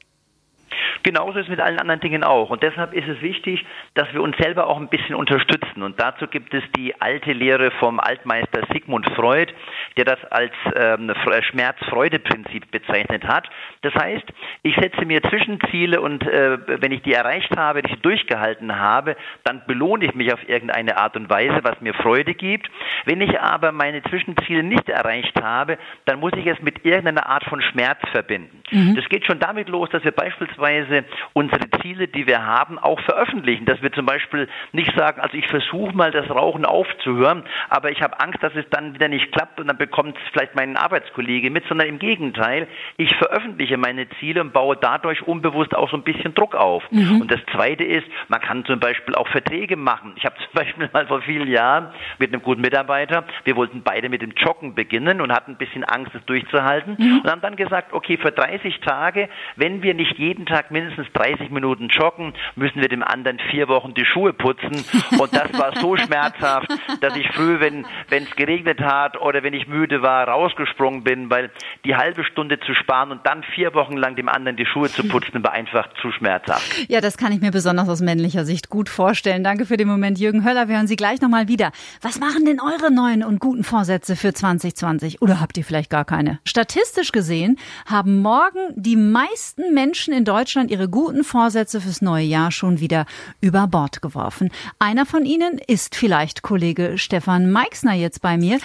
Genauso 1.05 1.39
ist 1.39 1.45
es 1.45 1.51
mit 1.51 1.61
allen 1.61 1.79
anderen 1.79 2.01
Dingen 2.01 2.23
auch. 2.23 2.51
Und 2.51 2.63
deshalb 2.63 2.93
ist 2.95 3.09
es 3.09 3.21
wichtig, 3.21 3.65
dass 3.95 4.13
wir 4.13 4.23
uns 4.23 4.37
selber 4.39 4.67
auch 4.67 4.79
ein 4.79 4.89
bisschen 4.89 5.15
unterstützen. 5.15 5.83
Und 5.83 6.01
dazu 6.01 6.27
gibt 6.27 6.53
es 6.55 6.63
die 6.77 7.01
alte 7.01 7.33
Lehre 7.33 7.71
vom 7.73 8.01
Altmeister 8.01 8.67
Sigmund 8.73 9.07
Freud, 9.15 9.53
der 9.97 10.05
das 10.05 10.19
als 10.31 10.53
ähm, 10.75 11.13
Schmerz-Freude-Prinzip 11.51 12.71
bezeichnet 12.71 13.25
hat. 13.25 13.49
Das 13.83 13.95
heißt, 13.95 14.25
ich 14.63 14.75
setze 14.77 15.05
mir 15.05 15.23
Zwischenziele 15.23 16.01
und 16.01 16.27
äh, 16.27 16.59
wenn 16.81 16.93
ich 16.93 17.03
die 17.03 17.13
erreicht 17.13 17.57
habe, 17.57 17.83
die 17.83 17.93
ich 17.93 18.01
durchgehalten 18.03 18.79
habe, 18.79 19.17
dann 19.45 19.63
belohne 19.67 20.07
ich 20.07 20.15
mich 20.15 20.33
auf 20.33 20.49
irgendeine 20.49 20.97
Art 20.97 21.17
und 21.17 21.31
Weise, 21.31 21.61
was 21.63 21.81
mir 21.81 21.95
Freude 21.95 22.35
gibt. 22.35 22.69
Wenn 23.05 23.21
ich 23.21 23.41
aber 23.41 23.73
meine 23.73 24.03
Zwischenziele 24.03 24.63
nicht 24.63 24.89
erreicht 24.89 25.41
habe, 25.43 25.79
dann 26.07 26.21
muss 26.21 26.33
ich 26.37 26.47
es 26.47 26.61
mit 26.63 26.85
irgendeiner 26.85 27.27
Art 27.27 27.45
von 27.45 27.61
Schmerz 27.63 28.01
verbinden. 28.11 28.64
Mhm. 28.71 28.95
Das 28.97 29.09
geht 29.09 29.27
schon 29.27 29.39
damit 29.39 29.69
los, 29.69 29.89
dass 29.91 30.05
wir 30.05 30.13
beispielsweise 30.13 31.05
unsere 31.33 31.69
Ziele, 31.83 32.09
die 32.09 32.27
wir 32.27 32.45
haben, 32.45 32.79
auch 32.79 33.01
veröffentlichen. 33.01 33.65
Dass 33.67 33.83
wir 33.83 33.93
zum 33.93 34.07
Beispiel 34.07 34.49
nicht 34.73 34.93
sagen, 34.97 35.21
also 35.21 35.37
ich 35.37 35.47
versuche 35.49 35.95
mal 35.95 36.11
das 36.11 36.29
Rauchen 36.31 36.65
aufzuhören, 36.65 37.45
aber 37.69 37.91
ich 37.91 38.03
habe 38.03 38.21
Angst, 38.21 38.43
dass 38.43 38.55
es 38.55 38.65
dann 38.71 38.95
wieder 38.95 39.09
nicht 39.09 39.33
klappt 39.33 39.61
und 39.61 39.69
dann 39.69 39.77
bekommt 39.77 40.17
vielleicht 40.33 40.55
mein 40.55 40.77
Arbeitskollege 40.77 41.51
mit, 41.51 41.65
sondern 41.69 41.89
im 41.89 41.99
Gegenteil, 41.99 42.69
ich 42.97 43.15
veröffentliche 43.17 43.77
meine 43.77 44.09
Ziele 44.21 44.41
und 44.41 44.53
baue 44.53 44.77
dadurch 44.77 45.23
unbewusst 45.23 45.75
auch 45.75 45.91
so 45.91 45.97
ein 45.97 46.03
bisschen 46.03 46.35
Druck 46.35 46.55
auf. 46.55 46.83
Mhm. 46.91 47.23
Und 47.23 47.31
das 47.31 47.41
Zweite 47.53 47.85
ist, 47.85 48.07
man 48.29 48.41
kann 48.41 48.65
zum 48.65 48.81
Beispiel 48.81 49.15
auch 49.15 49.29
Verträge 49.29 49.77
machen. 49.77 50.15
Ich 50.17 50.25
habe 50.25 50.37
zum 50.39 50.53
Beispiel 50.55 50.89
mal 50.93 51.07
vor 51.07 51.23
vielen 51.23 51.49
Jahren 51.49 51.89
mit 52.19 52.33
einem 52.33 52.43
guten 52.43 52.61
Mitarbeiter, 52.61 53.25
wir 53.45 53.57
wollten 53.57 53.83
beide 53.83 54.09
mit 54.09 54.23
dem 54.23 54.33
Joggen 54.33 54.75
beginnen 54.75 55.21
und 55.21 55.33
hatten 55.33 55.53
ein 55.53 55.59
bisschen 55.59 55.85
Angst, 55.85 56.15
es 56.15 56.25
durchzuhalten 56.25 56.97
mhm. 56.99 57.21
und 57.23 57.31
haben 57.31 57.41
dann 57.41 57.57
gesagt, 57.57 57.93
okay, 57.93 58.17
für 58.17 58.33
30 58.33 58.64
Tage, 58.81 59.29
wenn 59.57 59.83
wir 59.83 59.95
nicht 59.95 60.19
jeden 60.19 60.47
Tag 60.47 60.71
mindestens 60.71 61.07
30 61.13 61.51
Minuten 61.51 61.89
joggen, 61.89 62.35
müssen 62.57 62.81
wir 62.81 62.89
dem 62.89 63.03
anderen 63.03 63.39
vier 63.51 63.69
Wochen 63.69 63.95
die 63.95 64.05
Schuhe 64.05 64.33
putzen. 64.33 64.85
Und 65.19 65.35
das 65.35 65.53
war 65.59 65.77
so 65.77 65.97
schmerzhaft, 66.05 66.69
dass 67.01 67.17
ich 67.17 67.29
früh, 67.33 67.61
wenn 67.61 67.85
es 68.11 68.37
geregnet 68.37 68.81
hat 68.81 69.21
oder 69.21 69.43
wenn 69.43 69.55
ich 69.55 69.67
müde 69.67 70.03
war, 70.03 70.29
rausgesprungen 70.29 71.05
bin, 71.05 71.31
weil 71.31 71.51
die 71.85 71.97
halbe 71.97 72.25
Stunde 72.25 72.59
zu 72.61 72.75
sparen 72.75 73.11
und 73.11 73.27
dann 73.27 73.43
vier 73.55 73.75
Wochen 73.75 73.97
lang 73.97 74.17
dem 74.17 74.29
anderen 74.29 74.57
die 74.57 74.67
Schuhe 74.67 74.89
zu 74.89 75.07
putzen, 75.07 75.43
war 75.43 75.53
einfach 75.53 75.89
zu 76.01 76.11
schmerzhaft. 76.13 76.89
Ja, 76.89 77.01
das 77.01 77.17
kann 77.17 77.33
ich 77.33 77.41
mir 77.41 77.51
besonders 77.51 77.89
aus 77.89 78.01
männlicher 78.01 78.45
Sicht 78.45 78.71
gut 78.71 78.89
vorstellen. 78.89 79.45
Danke 79.45 79.67
für 79.67 79.77
den 79.77 79.89
Moment, 79.89 80.19
Jürgen 80.19 80.45
Höller. 80.45 80.69
Wir 80.69 80.77
hören 80.77 80.87
Sie 80.87 80.97
gleich 80.97 81.21
nochmal 81.21 81.49
wieder. 81.49 81.73
Was 82.01 82.19
machen 82.19 82.45
denn 82.45 82.61
eure 82.61 82.93
neuen 82.93 83.23
und 83.25 83.41
guten 83.41 83.65
Vorsätze 83.65 84.17
für 84.17 84.33
2020? 84.33 85.23
Oder 85.23 85.41
habt 85.41 85.57
ihr 85.57 85.65
vielleicht 85.65 85.91
gar 85.91 86.05
keine? 86.05 86.39
Statistisch 86.45 87.13
gesehen 87.13 87.59
haben 87.87 88.23
morgen 88.23 88.44
die 88.77 88.97
meisten 88.97 89.75
Menschen 89.75 90.13
in 90.15 90.25
Deutschland 90.25 90.71
ihre 90.71 90.89
guten 90.89 91.25
Vorsätze 91.25 91.81
fürs 91.81 92.03
neue 92.03 92.25
Jahr 92.25 92.51
schon 92.51 92.81
wieder 92.81 93.07
über 93.41 93.67
Bord 93.67 94.03
geworfen. 94.03 94.51
Einer 94.79 95.07
von 95.07 95.25
ihnen 95.25 95.59
ist 95.59 95.95
vielleicht 95.95 96.43
Kollege 96.43 96.99
Stefan 96.99 97.51
Meixner 97.51 97.95
jetzt 97.95 98.23
bei 98.23 98.37
mir. 98.37 98.59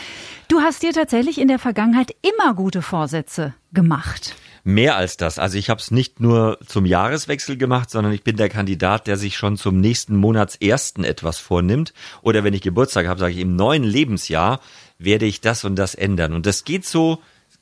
Du 0.47 0.61
hast 0.61 0.83
dir 0.83 0.93
tatsächlich 0.93 1.39
in 1.39 1.47
der 1.47 1.59
Vergangenheit 1.59 2.15
immer 2.21 2.53
gute 2.53 2.81
Vorsätze 2.81 3.53
gemacht. 3.73 4.35
Mehr 4.63 4.97
als 4.97 5.17
das. 5.17 5.39
Also 5.39 5.57
ich 5.57 5.69
habe 5.69 5.79
es 5.79 5.91
nicht 5.91 6.19
nur 6.19 6.59
zum 6.65 6.85
Jahreswechsel 6.85 7.57
gemacht, 7.57 7.89
sondern 7.89 8.13
ich 8.13 8.23
bin 8.23 8.35
der 8.35 8.49
Kandidat, 8.49 9.07
der 9.07 9.17
sich 9.17 9.37
schon 9.37 9.57
zum 9.57 9.79
nächsten 9.79 10.15
Monatsersten 10.15 11.03
etwas 11.03 11.39
vornimmt. 11.39 11.93
Oder 12.21 12.43
wenn 12.43 12.53
ich 12.53 12.61
Geburtstag 12.61 13.07
habe, 13.07 13.19
sage 13.19 13.33
ich, 13.33 13.39
im 13.39 13.55
neuen 13.55 13.83
Lebensjahr 13.83 14.59
werde 14.97 15.25
ich 15.25 15.41
das 15.41 15.63
und 15.63 15.75
das 15.75 15.95
ändern. 15.95 16.33
Und 16.33 16.45
das 16.45 16.65
geht 16.65 16.85
so 16.85 17.19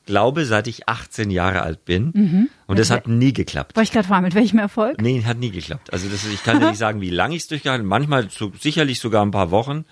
glaube, 0.08 0.46
seit 0.46 0.66
ich 0.66 0.90
18 0.90 1.30
Jahre 1.30 1.62
alt 1.62 1.86
bin. 1.86 2.12
Mhm. 2.14 2.50
Und 2.66 2.80
das 2.80 2.90
hat 2.90 3.08
nie 3.08 3.34
geklappt. 3.34 3.76
Wollte 3.76 3.88
ich 3.88 3.94
gerade 3.94 4.08
fragen, 4.08 4.24
mit 4.24 4.34
welchem 4.34 4.58
Erfolg? 4.58 5.00
Nee, 5.00 5.24
hat 5.24 5.38
nie 5.38 5.52
geklappt. 5.52 5.94
Also 5.94 6.10
das, 6.10 6.26
ich 6.26 6.44
kann 6.44 6.60
dir 6.60 6.68
nicht 6.70 6.80
sagen, 6.80 7.00
wie 7.02 7.12
lange 7.12 7.36
ich 7.36 7.44
es 7.44 7.48
durchgehalten 7.48 7.86
Manchmal 7.86 8.30
so, 8.32 8.52
sicherlich 8.60 9.00
sogar 9.00 9.24
ein 9.24 9.32
paar 9.32 9.52
Wochen. 9.52 9.86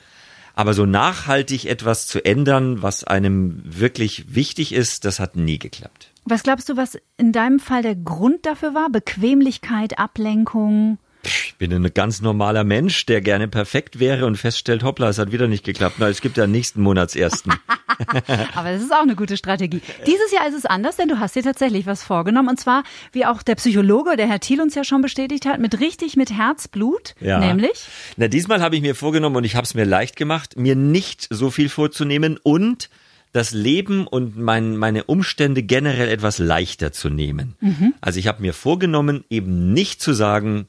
Aber 0.56 0.74
so 0.74 0.86
nachhaltig 0.86 1.66
etwas 1.66 2.08
zu 2.08 2.24
ändern, 2.24 2.82
was 2.82 3.04
einem 3.04 3.62
wirklich 3.66 4.34
wichtig 4.34 4.74
ist, 4.74 5.04
das 5.04 5.20
hat 5.20 5.36
nie 5.36 5.60
geklappt. 5.60 6.12
Was 6.24 6.44
glaubst 6.44 6.70
du, 6.70 6.78
was 6.78 6.98
in 7.18 7.34
deinem 7.34 7.60
Fall 7.60 7.84
der 7.84 7.96
Grund 7.96 8.46
dafür 8.46 8.74
war? 8.74 8.90
Bequemlichkeit, 8.90 10.00
Ablenkung? 10.00 10.98
Ich 11.24 11.56
bin 11.58 11.74
ein 11.74 11.94
ganz 11.94 12.22
normaler 12.22 12.64
Mensch, 12.64 13.06
der 13.06 13.20
gerne 13.20 13.48
perfekt 13.48 14.00
wäre 14.00 14.26
und 14.26 14.38
feststellt, 14.38 14.84
hoppla, 14.84 15.10
es 15.10 15.18
hat 15.18 15.32
wieder 15.32 15.48
nicht 15.48 15.66
geklappt. 15.66 15.96
Na, 15.98 16.08
es 16.08 16.22
gibt 16.22 16.38
ja 16.38 16.48
nächsten 16.48 16.82
Monatsersten. 16.82 17.54
Aber 18.56 18.72
das 18.72 18.82
ist 18.82 18.94
auch 18.94 19.02
eine 19.02 19.16
gute 19.16 19.38
Strategie. 19.38 19.82
Dieses 20.06 20.32
Jahr 20.32 20.48
ist 20.48 20.56
es 20.56 20.66
anders, 20.66 20.96
denn 20.96 21.08
du 21.08 21.20
hast 21.20 21.36
dir 21.36 21.44
tatsächlich 21.44 21.86
was 21.86 22.04
vorgenommen. 22.04 22.50
Und 22.50 22.60
zwar, 22.60 22.84
wie 23.12 23.26
auch 23.26 23.44
der 23.44 23.56
Psychologe, 23.56 24.16
der 24.18 24.28
Herr 24.28 24.40
Thiel 24.40 24.62
uns 24.62 24.76
ja 24.76 24.84
schon 24.84 25.02
bestätigt 25.02 25.46
hat, 25.46 25.60
mit 25.60 25.80
richtig 25.80 26.16
mit 26.16 26.32
Herzblut. 26.32 27.16
Ja. 27.20 27.40
Nämlich? 27.40 27.88
Na, 28.18 28.28
diesmal 28.28 28.62
habe 28.62 28.76
ich 28.76 28.82
mir 28.82 28.96
vorgenommen 28.96 29.36
und 29.36 29.44
ich 29.44 29.56
habe 29.56 29.66
es 29.66 29.74
mir 29.74 29.86
leicht 29.86 30.16
gemacht, 30.16 30.58
mir 30.58 30.76
nicht 30.76 31.28
so 31.30 31.52
viel 31.52 31.70
vorzunehmen 31.70 32.40
und 32.42 32.90
das 33.36 33.52
Leben 33.52 34.08
und 34.08 34.38
mein, 34.38 34.78
meine 34.78 35.04
Umstände 35.04 35.62
generell 35.62 36.08
etwas 36.08 36.40
leichter 36.40 36.94
zu 36.94 37.10
nehmen. 37.10 37.56
Mhm. 37.60 37.94
Also 38.00 38.18
ich 38.18 38.28
habe 38.28 38.42
mir 38.42 38.54
vorgenommen, 38.54 39.26
eben 39.30 39.74
nicht 39.74 40.02
zu 40.02 40.14
sagen, 40.14 40.68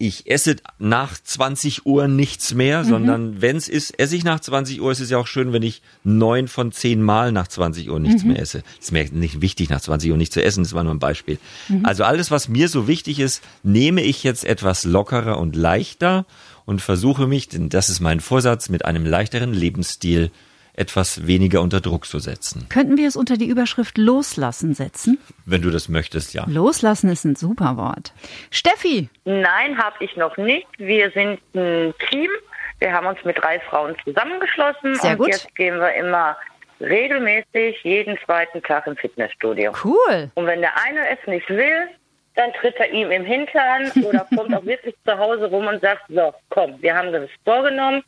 ich 0.00 0.30
esse 0.30 0.56
nach 0.78 1.18
20 1.20 1.84
Uhr 1.84 2.06
nichts 2.06 2.54
mehr, 2.54 2.84
mhm. 2.84 2.88
sondern 2.88 3.42
wenn 3.42 3.56
es 3.56 3.68
ist, 3.68 3.98
esse 3.98 4.14
ich 4.14 4.22
nach 4.22 4.38
20 4.38 4.80
Uhr. 4.80 4.92
Es 4.92 5.00
ist 5.00 5.10
ja 5.10 5.18
auch 5.18 5.26
schön, 5.26 5.52
wenn 5.52 5.64
ich 5.64 5.82
neun 6.04 6.46
von 6.46 6.70
zehn 6.70 7.02
Mal 7.02 7.32
nach 7.32 7.48
20 7.48 7.90
Uhr 7.90 7.98
nichts 7.98 8.22
mhm. 8.22 8.32
mehr 8.32 8.40
esse. 8.40 8.62
ist 8.80 8.92
mir 8.92 9.04
nicht 9.10 9.40
wichtig, 9.40 9.70
nach 9.70 9.80
20 9.80 10.12
Uhr 10.12 10.16
nicht 10.16 10.32
zu 10.32 10.42
essen. 10.42 10.62
Das 10.62 10.72
war 10.72 10.84
nur 10.84 10.94
ein 10.94 11.00
Beispiel. 11.00 11.38
Mhm. 11.68 11.84
Also 11.84 12.04
alles, 12.04 12.30
was 12.30 12.48
mir 12.48 12.68
so 12.68 12.86
wichtig 12.86 13.18
ist, 13.18 13.42
nehme 13.64 14.02
ich 14.02 14.22
jetzt 14.22 14.44
etwas 14.44 14.84
lockerer 14.84 15.38
und 15.38 15.56
leichter 15.56 16.26
und 16.64 16.80
versuche 16.80 17.26
mich, 17.26 17.48
denn 17.48 17.68
das 17.68 17.88
ist 17.88 17.98
mein 17.98 18.20
Vorsatz, 18.20 18.68
mit 18.68 18.84
einem 18.84 19.04
leichteren 19.04 19.52
Lebensstil 19.52 20.30
etwas 20.78 21.26
weniger 21.26 21.60
unter 21.60 21.80
Druck 21.80 22.06
zu 22.06 22.18
setzen. 22.18 22.66
Könnten 22.68 22.96
wir 22.96 23.08
es 23.08 23.16
unter 23.16 23.36
die 23.36 23.46
Überschrift 23.46 23.98
Loslassen 23.98 24.74
setzen? 24.74 25.18
Wenn 25.44 25.62
du 25.62 25.70
das 25.70 25.88
möchtest, 25.88 26.34
ja. 26.34 26.44
Loslassen 26.46 27.10
ist 27.10 27.24
ein 27.24 27.34
super 27.34 27.76
Wort. 27.76 28.12
Steffi? 28.50 29.08
Nein, 29.24 29.76
habe 29.76 29.96
ich 30.00 30.16
noch 30.16 30.36
nicht. 30.36 30.66
Wir 30.78 31.10
sind 31.10 31.40
ein 31.54 31.94
Team. 32.08 32.30
Wir 32.78 32.92
haben 32.92 33.06
uns 33.06 33.18
mit 33.24 33.36
drei 33.38 33.58
Frauen 33.60 33.96
zusammengeschlossen 34.04 34.94
Sehr 34.94 35.12
und 35.12 35.18
gut. 35.18 35.28
jetzt 35.28 35.54
gehen 35.56 35.78
wir 35.80 35.92
immer 35.94 36.36
regelmäßig 36.80 37.82
jeden 37.82 38.16
zweiten 38.24 38.62
Tag 38.62 38.86
im 38.86 38.96
Fitnessstudio. 38.96 39.72
Cool. 39.84 40.30
Und 40.34 40.46
wenn 40.46 40.60
der 40.60 40.72
eine 40.84 41.00
es 41.08 41.26
nicht 41.26 41.48
will, 41.48 41.88
dann 42.36 42.52
tritt 42.52 42.76
er 42.76 42.92
ihm 42.92 43.10
im 43.10 43.24
Hintern 43.24 43.90
oder 44.04 44.26
kommt 44.36 44.54
auch 44.54 44.64
wirklich 44.64 44.94
zu 45.04 45.18
Hause 45.18 45.46
rum 45.46 45.66
und 45.66 45.80
sagt, 45.80 46.02
so, 46.08 46.32
komm, 46.50 46.80
wir 46.80 46.94
haben 46.94 47.12
das 47.12 47.28
vorgenommen 47.44 48.04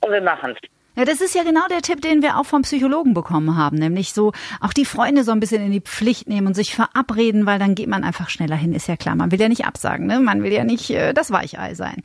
und 0.00 0.12
wir 0.12 0.20
machen 0.20 0.54
es. 0.60 0.68
Ja, 0.98 1.04
das 1.04 1.20
ist 1.20 1.34
ja 1.34 1.42
genau 1.42 1.66
der 1.68 1.82
Tipp, 1.82 2.00
den 2.00 2.22
wir 2.22 2.38
auch 2.38 2.46
vom 2.46 2.62
Psychologen 2.62 3.12
bekommen 3.12 3.58
haben, 3.58 3.76
nämlich 3.76 4.14
so 4.14 4.32
auch 4.62 4.72
die 4.72 4.86
Freunde 4.86 5.24
so 5.24 5.32
ein 5.32 5.40
bisschen 5.40 5.62
in 5.62 5.70
die 5.70 5.82
Pflicht 5.82 6.26
nehmen 6.26 6.46
und 6.46 6.54
sich 6.54 6.74
verabreden, 6.74 7.44
weil 7.44 7.58
dann 7.58 7.74
geht 7.74 7.88
man 7.88 8.02
einfach 8.02 8.30
schneller 8.30 8.56
hin, 8.56 8.72
ist 8.72 8.88
ja 8.88 8.96
klar. 8.96 9.14
Man 9.14 9.30
will 9.30 9.38
ja 9.38 9.50
nicht 9.50 9.66
absagen, 9.66 10.06
ne? 10.06 10.20
Man 10.20 10.42
will 10.42 10.54
ja 10.54 10.64
nicht 10.64 10.88
äh, 10.88 11.12
das 11.12 11.30
Weichei 11.30 11.74
sein. 11.74 12.02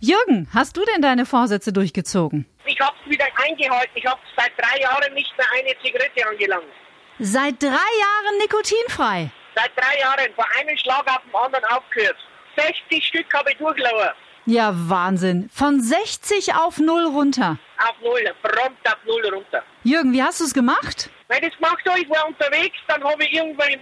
Jürgen, 0.00 0.48
hast 0.54 0.78
du 0.78 0.80
denn 0.86 1.02
deine 1.02 1.26
Vorsätze 1.26 1.70
durchgezogen? 1.70 2.46
Ich 2.64 2.80
hab's 2.80 2.98
wieder 3.06 3.26
eingehalten. 3.46 3.92
Ich 3.94 4.06
habe 4.06 4.20
seit 4.34 4.52
drei 4.56 4.80
Jahren 4.80 5.12
nicht 5.12 5.36
mehr 5.36 5.46
eine 5.58 5.74
Zigarette 5.84 6.26
angelangt. 6.26 6.72
Seit 7.18 7.62
drei 7.62 7.68
Jahren 7.68 8.38
nikotinfrei? 8.40 9.30
Seit 9.54 9.70
drei 9.76 10.00
Jahren, 10.00 10.32
von 10.34 10.46
einem 10.58 10.78
Schlag 10.78 11.06
auf 11.08 11.20
den 11.26 11.34
anderen 11.34 11.64
aufgehört. 11.66 12.16
60 12.56 13.04
Stück 13.04 13.26
habe 13.34 13.52
ich 13.52 13.58
durchlauert. 13.58 14.16
Ja, 14.46 14.72
Wahnsinn. 14.74 15.50
Von 15.52 15.80
60 15.80 16.54
auf 16.54 16.78
null 16.78 17.06
runter. 17.06 17.58
Auf 17.78 17.94
null, 18.02 18.24
prompt 18.42 18.86
auf 18.86 18.98
null 19.04 19.26
runter. 19.32 19.62
Jürgen, 19.84 20.12
wie 20.12 20.22
hast 20.22 20.40
du 20.40 20.44
es 20.44 20.54
gemacht? 20.54 21.10
Wenn 21.28 21.42
ich 21.44 21.50
das 21.50 21.58
gemacht 21.58 21.82
habe, 21.88 22.00
ich 22.00 22.10
war 22.10 22.26
unterwegs, 22.26 22.76
dann 22.88 23.04
habe 23.04 23.22
ich 23.24 23.32
irgendwann 23.32 23.68
äh, 23.70 23.78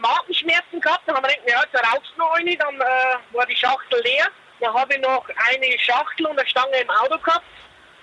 Magenschmerzen 0.00 0.80
gehabt, 0.80 1.02
dann 1.06 1.16
haben 1.16 1.26
wir 1.26 1.34
gedacht, 1.34 1.46
ja, 1.48 1.62
jetzt 1.62 1.86
rauchst 1.86 2.12
du 2.16 2.18
noch 2.18 2.32
eine, 2.32 2.56
dann 2.56 2.74
äh, 2.80 3.36
war 3.36 3.46
die 3.46 3.56
Schachtel 3.56 4.02
leer. 4.02 4.26
Dann 4.60 4.74
habe 4.74 4.94
ich 4.94 5.00
noch 5.00 5.24
eine 5.28 5.78
Schachtel 5.78 6.26
und 6.26 6.38
eine 6.38 6.48
Stange 6.48 6.76
im 6.80 6.90
Auto 6.90 7.18
gehabt 7.18 7.44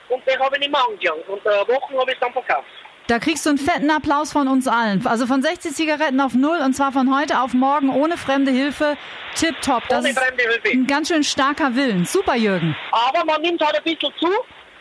und 0.09 0.23
die 0.25 0.37
habe 0.39 0.55
ich 0.55 0.59
nicht 0.61 0.71
mehr 0.71 0.83
angelangt. 0.87 1.27
Und 1.27 1.45
äh, 1.45 1.67
Wochen 1.67 1.99
habe 1.99 2.11
ich 2.11 2.15
es 2.15 2.19
dann 2.19 2.33
verkauft. 2.33 2.67
Da 3.07 3.19
kriegst 3.19 3.45
du 3.45 3.51
einen 3.51 3.57
fetten 3.57 3.89
Applaus 3.89 4.33
von 4.33 4.49
uns 4.49 4.67
allen. 4.67 5.05
Also 5.07 5.27
von 5.27 5.41
60 5.41 5.73
Zigaretten 5.73 6.19
auf 6.19 6.33
null 6.33 6.59
und 6.63 6.73
zwar 6.73 6.91
von 6.91 7.15
heute 7.17 7.39
auf 7.41 7.53
morgen 7.53 7.89
ohne 7.89 8.17
fremde 8.17 8.51
Hilfe. 8.51 8.97
Tipptopp. 9.35 9.83
Das 9.87 9.99
Ohne 9.99 10.09
ist 10.09 10.19
fremde 10.19 10.43
Hilfe. 10.43 10.69
ein 10.71 10.87
ganz 10.87 11.07
schön 11.07 11.23
starker 11.23 11.75
Willen. 11.75 12.05
Super, 12.05 12.35
Jürgen. 12.35 12.75
Aber 12.91 13.23
man 13.23 13.41
nimmt 13.41 13.61
halt 13.61 13.77
ein 13.77 13.83
bisschen 13.83 14.11
zu. 14.19 14.27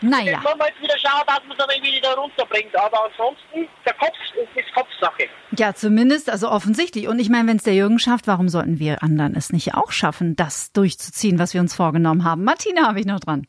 Naja. 0.01 0.33
Jetzt 0.33 0.45
wollen 0.45 0.59
wir 0.59 0.67
jetzt 0.67 0.83
wieder 0.83 0.99
schauen, 0.99 1.23
dass 1.27 1.41
man 1.47 1.57
es 1.57 1.67
dann 1.67 1.83
wieder 1.83 2.15
runterbringt. 2.15 2.77
Aber 2.77 3.05
ansonsten, 3.05 3.69
der 3.85 3.95
Kopf 3.95 4.13
ist 4.57 4.75
Kopfsache. 4.75 5.29
Ja, 5.57 5.75
zumindest, 5.75 6.29
also 6.29 6.51
offensichtlich. 6.51 7.09
Und 7.09 7.19
ich 7.19 7.31
meine, 7.31 7.49
wenn 7.49 7.57
es 7.59 7.63
der 7.63 7.75
Jürgen 7.75 7.99
schafft, 7.99 8.27
warum 8.27 8.49
sollten 8.49 8.79
wir 8.79 9.03
anderen 9.03 9.35
es 9.37 9.53
nicht 9.53 9.75
auch 9.75 9.93
schaffen, 9.93 10.37
das 10.37 10.73
durchzuziehen, 10.73 11.39
was 11.39 11.55
wir 11.55 11.61
uns 11.61 11.75
vorgenommen 11.75 12.25
haben? 12.25 12.45
Martina 12.45 12.89
habe 12.89 13.01
ich 13.01 13.07
noch 13.07 13.21
dran. 13.21 13.47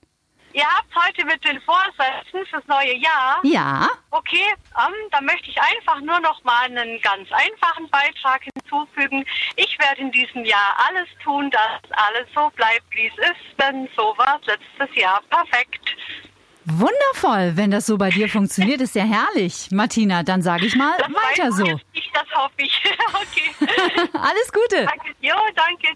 Ihr 0.58 0.66
habt 0.66 0.90
heute 0.96 1.24
mit 1.24 1.46
den 1.46 1.62
Vorsätzen 1.62 2.44
fürs 2.50 2.66
neue 2.66 2.96
Jahr. 2.96 3.40
Ja. 3.44 3.88
Okay, 4.10 4.56
ähm, 4.76 4.94
da 5.12 5.22
möchte 5.22 5.52
ich 5.52 5.62
einfach 5.62 6.02
nur 6.02 6.20
noch 6.20 6.44
mal 6.44 6.64
einen 6.64 7.00
ganz 7.02 7.30
einfachen 7.32 7.88
Beitrag 7.92 8.42
hinzufügen. 8.42 9.24
Ich 9.56 9.78
werde 9.78 10.02
in 10.02 10.12
diesem 10.12 10.44
Jahr 10.46 10.76
alles 10.88 11.08
tun, 11.24 11.52
dass 11.52 11.92
alles 11.92 12.28
so 12.34 12.50
bleibt, 12.56 12.86
wie 12.90 13.06
es 13.06 13.30
ist, 13.30 13.62
denn 13.62 13.88
so 13.96 14.16
war 14.18 14.42
letztes 14.46 14.96
Jahr 15.00 15.22
perfekt. 15.30 15.87
Wundervoll, 16.70 17.56
wenn 17.56 17.72
das 17.72 17.86
so 17.86 17.98
bei 17.98 18.10
dir 18.10 18.28
funktioniert, 18.28 18.82
ist 18.82 18.94
ja 18.94 19.04
herrlich. 19.06 19.70
Martina, 19.72 20.24
dann 20.24 20.42
sage 20.42 20.66
ich 20.66 20.76
mal 20.76 20.92
Das 20.98 21.08
weiter 21.10 21.52
so. 21.54 21.66
ich 21.94 22.12
das 22.14 22.26
hoffe 22.36 22.54
ich. 22.58 22.82
okay. 23.08 24.10
Alles 24.14 24.52
Gute. 24.52 24.86
Danke. 24.86 25.16
Jo, 25.22 25.36
danke. 25.56 25.88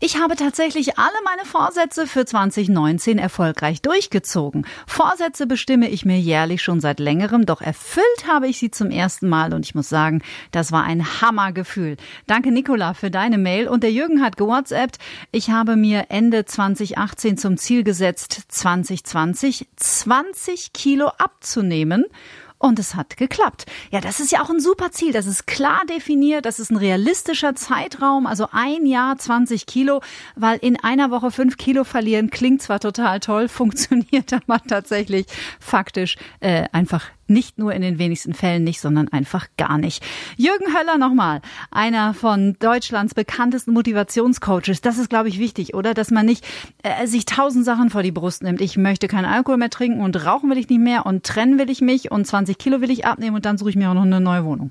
Ich 0.00 0.18
habe 0.18 0.36
tatsächlich 0.36 0.98
alle 0.98 1.16
meine 1.24 1.44
Vorsätze 1.44 2.06
für 2.06 2.24
2019 2.24 3.18
erfolgreich 3.18 3.82
durchgezogen. 3.82 4.66
Vorsätze 4.86 5.46
bestimme 5.46 5.88
ich 5.88 6.04
mir 6.04 6.18
jährlich 6.18 6.62
schon 6.62 6.80
seit 6.80 7.00
längerem, 7.00 7.46
doch 7.46 7.60
erfüllt 7.60 8.26
habe 8.26 8.48
ich 8.48 8.58
sie 8.58 8.70
zum 8.70 8.90
ersten 8.90 9.28
Mal 9.28 9.54
und 9.54 9.64
ich 9.64 9.74
muss 9.74 9.88
sagen, 9.88 10.22
das 10.52 10.72
war 10.72 10.84
ein 10.84 11.20
Hammergefühl. 11.20 11.96
Danke 12.26 12.50
Nicola 12.52 12.94
für 12.94 13.10
deine 13.10 13.38
Mail 13.38 13.68
und 13.68 13.82
der 13.82 13.92
Jürgen 13.92 14.22
hat 14.22 14.36
gewhatsappt. 14.36 14.98
Ich 15.32 15.50
habe 15.50 15.76
mir 15.76 16.06
Ende 16.10 16.44
2018 16.44 17.36
zum 17.38 17.56
Ziel 17.56 17.82
gesetzt, 17.82 18.42
2020 18.48 19.68
20 20.18 20.72
Kilo 20.72 21.08
abzunehmen. 21.18 22.04
Und 22.60 22.80
es 22.80 22.96
hat 22.96 23.16
geklappt. 23.16 23.66
Ja, 23.92 24.00
das 24.00 24.18
ist 24.18 24.32
ja 24.32 24.42
auch 24.42 24.50
ein 24.50 24.58
super 24.58 24.90
Ziel. 24.90 25.12
Das 25.12 25.26
ist 25.26 25.46
klar 25.46 25.82
definiert. 25.88 26.44
Das 26.44 26.58
ist 26.58 26.72
ein 26.72 26.76
realistischer 26.76 27.54
Zeitraum. 27.54 28.26
Also 28.26 28.48
ein 28.50 28.84
Jahr 28.84 29.16
20 29.16 29.66
Kilo, 29.66 30.00
weil 30.34 30.58
in 30.58 30.76
einer 30.82 31.12
Woche 31.12 31.30
fünf 31.30 31.56
Kilo 31.56 31.84
verlieren 31.84 32.30
klingt 32.30 32.60
zwar 32.60 32.80
total 32.80 33.20
toll, 33.20 33.48
funktioniert 33.48 34.32
aber 34.32 34.60
tatsächlich 34.66 35.26
faktisch 35.60 36.16
äh, 36.40 36.64
einfach 36.72 37.04
nicht 37.28 37.58
nur 37.58 37.72
in 37.72 37.82
den 37.82 37.98
wenigsten 37.98 38.34
Fällen 38.34 38.64
nicht, 38.64 38.80
sondern 38.80 39.08
einfach 39.08 39.46
gar 39.56 39.78
nicht. 39.78 40.02
Jürgen 40.36 40.76
Höller 40.76 40.98
nochmal, 40.98 41.40
einer 41.70 42.14
von 42.14 42.56
Deutschlands 42.58 43.14
bekanntesten 43.14 43.72
Motivationscoaches. 43.72 44.80
Das 44.80 44.98
ist, 44.98 45.10
glaube 45.10 45.28
ich, 45.28 45.38
wichtig, 45.38 45.74
oder? 45.74 45.94
Dass 45.94 46.10
man 46.10 46.26
nicht 46.26 46.44
äh, 46.82 47.06
sich 47.06 47.24
tausend 47.24 47.64
Sachen 47.64 47.90
vor 47.90 48.02
die 48.02 48.12
Brust 48.12 48.42
nimmt. 48.42 48.60
Ich 48.60 48.76
möchte 48.76 49.08
keinen 49.08 49.26
Alkohol 49.26 49.58
mehr 49.58 49.70
trinken 49.70 50.00
und 50.00 50.24
rauchen 50.24 50.50
will 50.50 50.58
ich 50.58 50.68
nicht 50.68 50.80
mehr 50.80 51.06
und 51.06 51.24
trennen 51.24 51.58
will 51.58 51.70
ich 51.70 51.80
mich 51.80 52.10
und 52.10 52.26
20 52.26 52.58
Kilo 52.58 52.80
will 52.80 52.90
ich 52.90 53.06
abnehmen 53.06 53.36
und 53.36 53.44
dann 53.44 53.58
suche 53.58 53.70
ich 53.70 53.76
mir 53.76 53.90
auch 53.90 53.94
noch 53.94 54.02
eine 54.02 54.20
neue 54.20 54.44
Wohnung. 54.44 54.70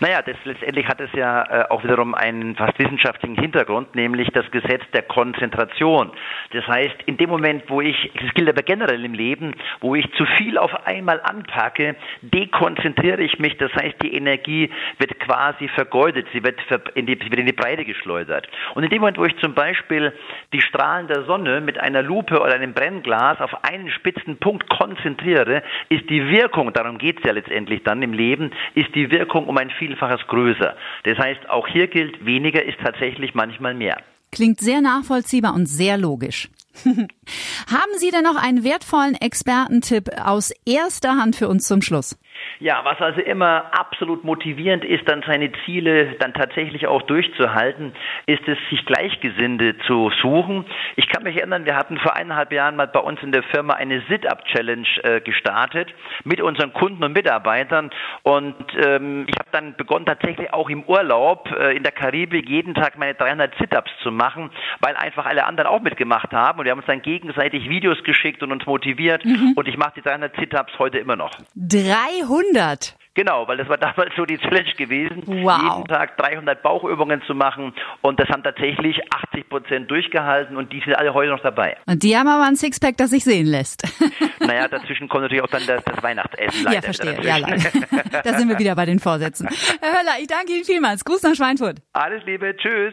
Naja, 0.00 0.22
das 0.22 0.36
letztendlich 0.44 0.86
hat 0.86 1.00
es 1.00 1.10
ja 1.12 1.42
äh, 1.44 1.70
auch 1.70 1.82
wiederum 1.84 2.14
einen 2.14 2.56
fast 2.56 2.78
wissenschaftlichen 2.78 3.36
Hintergrund, 3.36 3.94
nämlich 3.94 4.28
das 4.32 4.50
Gesetz 4.50 4.82
der 4.92 5.02
Konzentration. 5.02 6.10
Das 6.52 6.66
heißt, 6.66 6.96
in 7.06 7.16
dem 7.16 7.30
Moment, 7.30 7.64
wo 7.68 7.80
ich, 7.80 8.10
das 8.20 8.32
gilt 8.34 8.48
aber 8.48 8.62
generell 8.62 9.04
im 9.04 9.14
Leben, 9.14 9.54
wo 9.80 9.94
ich 9.94 10.10
zu 10.14 10.24
viel 10.36 10.58
auf 10.58 10.86
einmal 10.86 11.20
anpacke, 11.22 11.96
dekonzentriere 12.22 13.22
ich 13.22 13.38
mich. 13.38 13.56
Das 13.58 13.72
heißt, 13.74 13.96
die 14.02 14.14
Energie 14.14 14.70
wird 14.98 15.18
quasi 15.20 15.68
vergeudet, 15.68 16.26
sie 16.32 16.42
wird 16.42 16.60
in 16.94 17.06
die, 17.06 17.18
wird 17.20 17.38
in 17.38 17.46
die 17.46 17.52
Breite 17.52 17.84
geschleudert. 17.84 18.48
Und 18.74 18.84
in 18.84 18.90
dem 18.90 19.00
Moment, 19.00 19.18
wo 19.18 19.24
ich 19.24 19.36
zum 19.38 19.54
Beispiel 19.54 20.12
die 20.52 20.60
Strahlen 20.60 21.06
der 21.08 21.24
Sonne 21.24 21.60
mit 21.60 21.78
einer 21.78 22.02
Lupe 22.02 22.40
oder 22.40 22.54
einem 22.54 22.74
Brennglas 22.74 23.40
auf 23.40 23.64
einen 23.64 23.90
spitzen 23.90 24.38
Punkt 24.38 24.68
konzentriere, 24.68 25.62
ist 25.88 26.08
die 26.10 26.28
Wirkung, 26.28 26.72
darum 26.72 26.98
geht 26.98 27.18
es 27.18 27.24
ja 27.24 27.32
letztendlich 27.32 27.82
dann 27.84 28.02
im 28.02 28.12
Leben, 28.12 28.50
ist 28.74 28.94
die 28.94 29.10
Wirkung 29.10 29.46
um 29.46 29.58
ein 29.58 29.61
Vielfaches 29.70 30.26
größer. 30.26 30.76
Das 31.04 31.18
heißt, 31.18 31.48
auch 31.48 31.66
hier 31.66 31.88
gilt, 31.88 32.24
weniger 32.24 32.64
ist 32.64 32.78
tatsächlich 32.82 33.34
manchmal 33.34 33.74
mehr. 33.74 34.02
Klingt 34.30 34.60
sehr 34.60 34.80
nachvollziehbar 34.80 35.54
und 35.54 35.66
sehr 35.66 35.98
logisch. 35.98 36.48
Haben 36.84 37.98
Sie 37.98 38.10
denn 38.10 38.24
noch 38.24 38.36
einen 38.36 38.64
wertvollen 38.64 39.14
Expertentipp 39.14 40.08
aus 40.18 40.52
erster 40.64 41.16
Hand 41.16 41.36
für 41.36 41.48
uns 41.48 41.66
zum 41.66 41.82
Schluss? 41.82 42.18
Ja, 42.60 42.80
was 42.84 43.00
also 43.00 43.20
immer 43.20 43.70
absolut 43.72 44.24
motivierend 44.24 44.84
ist, 44.84 45.08
dann 45.08 45.22
seine 45.26 45.50
Ziele 45.64 46.14
dann 46.18 46.32
tatsächlich 46.34 46.86
auch 46.86 47.02
durchzuhalten, 47.02 47.92
ist 48.26 48.46
es, 48.46 48.58
sich 48.70 48.84
Gleichgesinnte 48.86 49.76
zu 49.86 50.10
suchen. 50.20 50.64
Ich 50.96 51.08
kann 51.08 51.22
mich 51.22 51.36
erinnern, 51.36 51.64
wir 51.64 51.76
hatten 51.76 51.98
vor 51.98 52.14
eineinhalb 52.16 52.52
Jahren 52.52 52.76
mal 52.76 52.86
bei 52.86 53.00
uns 53.00 53.22
in 53.22 53.32
der 53.32 53.42
Firma 53.42 53.74
eine 53.74 54.02
Sit-Up-Challenge 54.08 54.86
äh, 55.02 55.20
gestartet 55.20 55.92
mit 56.24 56.40
unseren 56.40 56.72
Kunden 56.72 57.02
und 57.04 57.12
Mitarbeitern 57.12 57.90
und 58.22 58.54
ähm, 58.84 59.26
ich 59.28 59.38
habe 59.38 59.48
dann 59.52 59.74
begonnen, 59.76 60.06
tatsächlich 60.06 60.52
auch 60.52 60.68
im 60.70 60.84
Urlaub 60.84 61.50
äh, 61.58 61.76
in 61.76 61.82
der 61.82 61.92
Karibik 61.92 62.48
jeden 62.48 62.74
Tag 62.74 62.98
meine 62.98 63.14
300 63.14 63.54
Sit-Ups 63.58 63.90
zu 64.02 64.10
machen, 64.10 64.50
weil 64.80 64.96
einfach 64.96 65.26
alle 65.26 65.44
anderen 65.46 65.68
auch 65.68 65.80
mitgemacht 65.80 66.32
haben 66.32 66.58
und 66.58 66.64
wir 66.64 66.70
haben 66.72 66.78
uns 66.78 66.86
dann 66.86 67.02
gegenseitig 67.02 67.68
Videos 67.68 68.02
geschickt 68.04 68.42
und 68.42 68.52
uns 68.52 68.66
motiviert 68.66 69.24
Mhm. 69.24 69.52
und 69.56 69.68
ich 69.68 69.76
mache 69.76 69.92
die 69.96 70.02
300 70.02 70.34
Sit-Ups 70.36 70.72
heute 70.78 70.98
immer 70.98 71.16
noch. 71.16 71.30
300. 71.56 72.31
Genau, 73.14 73.46
weil 73.46 73.58
das 73.58 73.68
war 73.68 73.76
damals 73.78 74.14
so 74.16 74.24
die 74.24 74.38
Challenge 74.38 74.72
gewesen, 74.78 75.22
Wow. 75.26 75.60
jeden 75.62 75.84
Tag 75.86 76.16
300 76.16 76.62
Bauchübungen 76.62 77.20
zu 77.26 77.34
machen 77.34 77.74
und 78.00 78.18
das 78.18 78.28
haben 78.30 78.42
tatsächlich 78.42 78.98
80 79.12 79.48
Prozent 79.50 79.90
durchgehalten 79.90 80.56
und 80.56 80.72
die 80.72 80.80
sind 80.80 80.94
alle 80.94 81.12
heute 81.12 81.30
noch 81.30 81.42
dabei. 81.42 81.76
Und 81.86 82.02
die 82.02 82.16
haben 82.16 82.26
aber 82.28 82.44
ein 82.44 82.56
Sixpack, 82.56 82.96
das 82.96 83.10
sich 83.10 83.24
sehen 83.24 83.46
lässt. 83.46 83.82
Naja, 84.44 84.66
dazwischen 84.66 85.08
kommt 85.08 85.22
natürlich 85.22 85.44
auch 85.44 85.48
dann 85.50 85.64
das, 85.68 85.84
das 85.84 86.02
Weihnachtsessen. 86.02 86.72
ja, 86.72 86.82
verstehe. 86.82 87.16
Ja, 87.22 87.36
leider. 87.36 87.58
da 88.24 88.34
sind 88.36 88.48
wir 88.48 88.58
wieder 88.58 88.74
bei 88.74 88.86
den 88.86 88.98
Vorsätzen. 88.98 89.48
Herr 89.80 90.00
Höller, 90.00 90.16
ich 90.20 90.26
danke 90.26 90.52
Ihnen 90.52 90.64
vielmals. 90.64 91.04
Gruß 91.04 91.22
nach 91.22 91.34
Schweinfurt. 91.36 91.78
Alles 91.92 92.24
Liebe, 92.26 92.56
tschüss. 92.56 92.92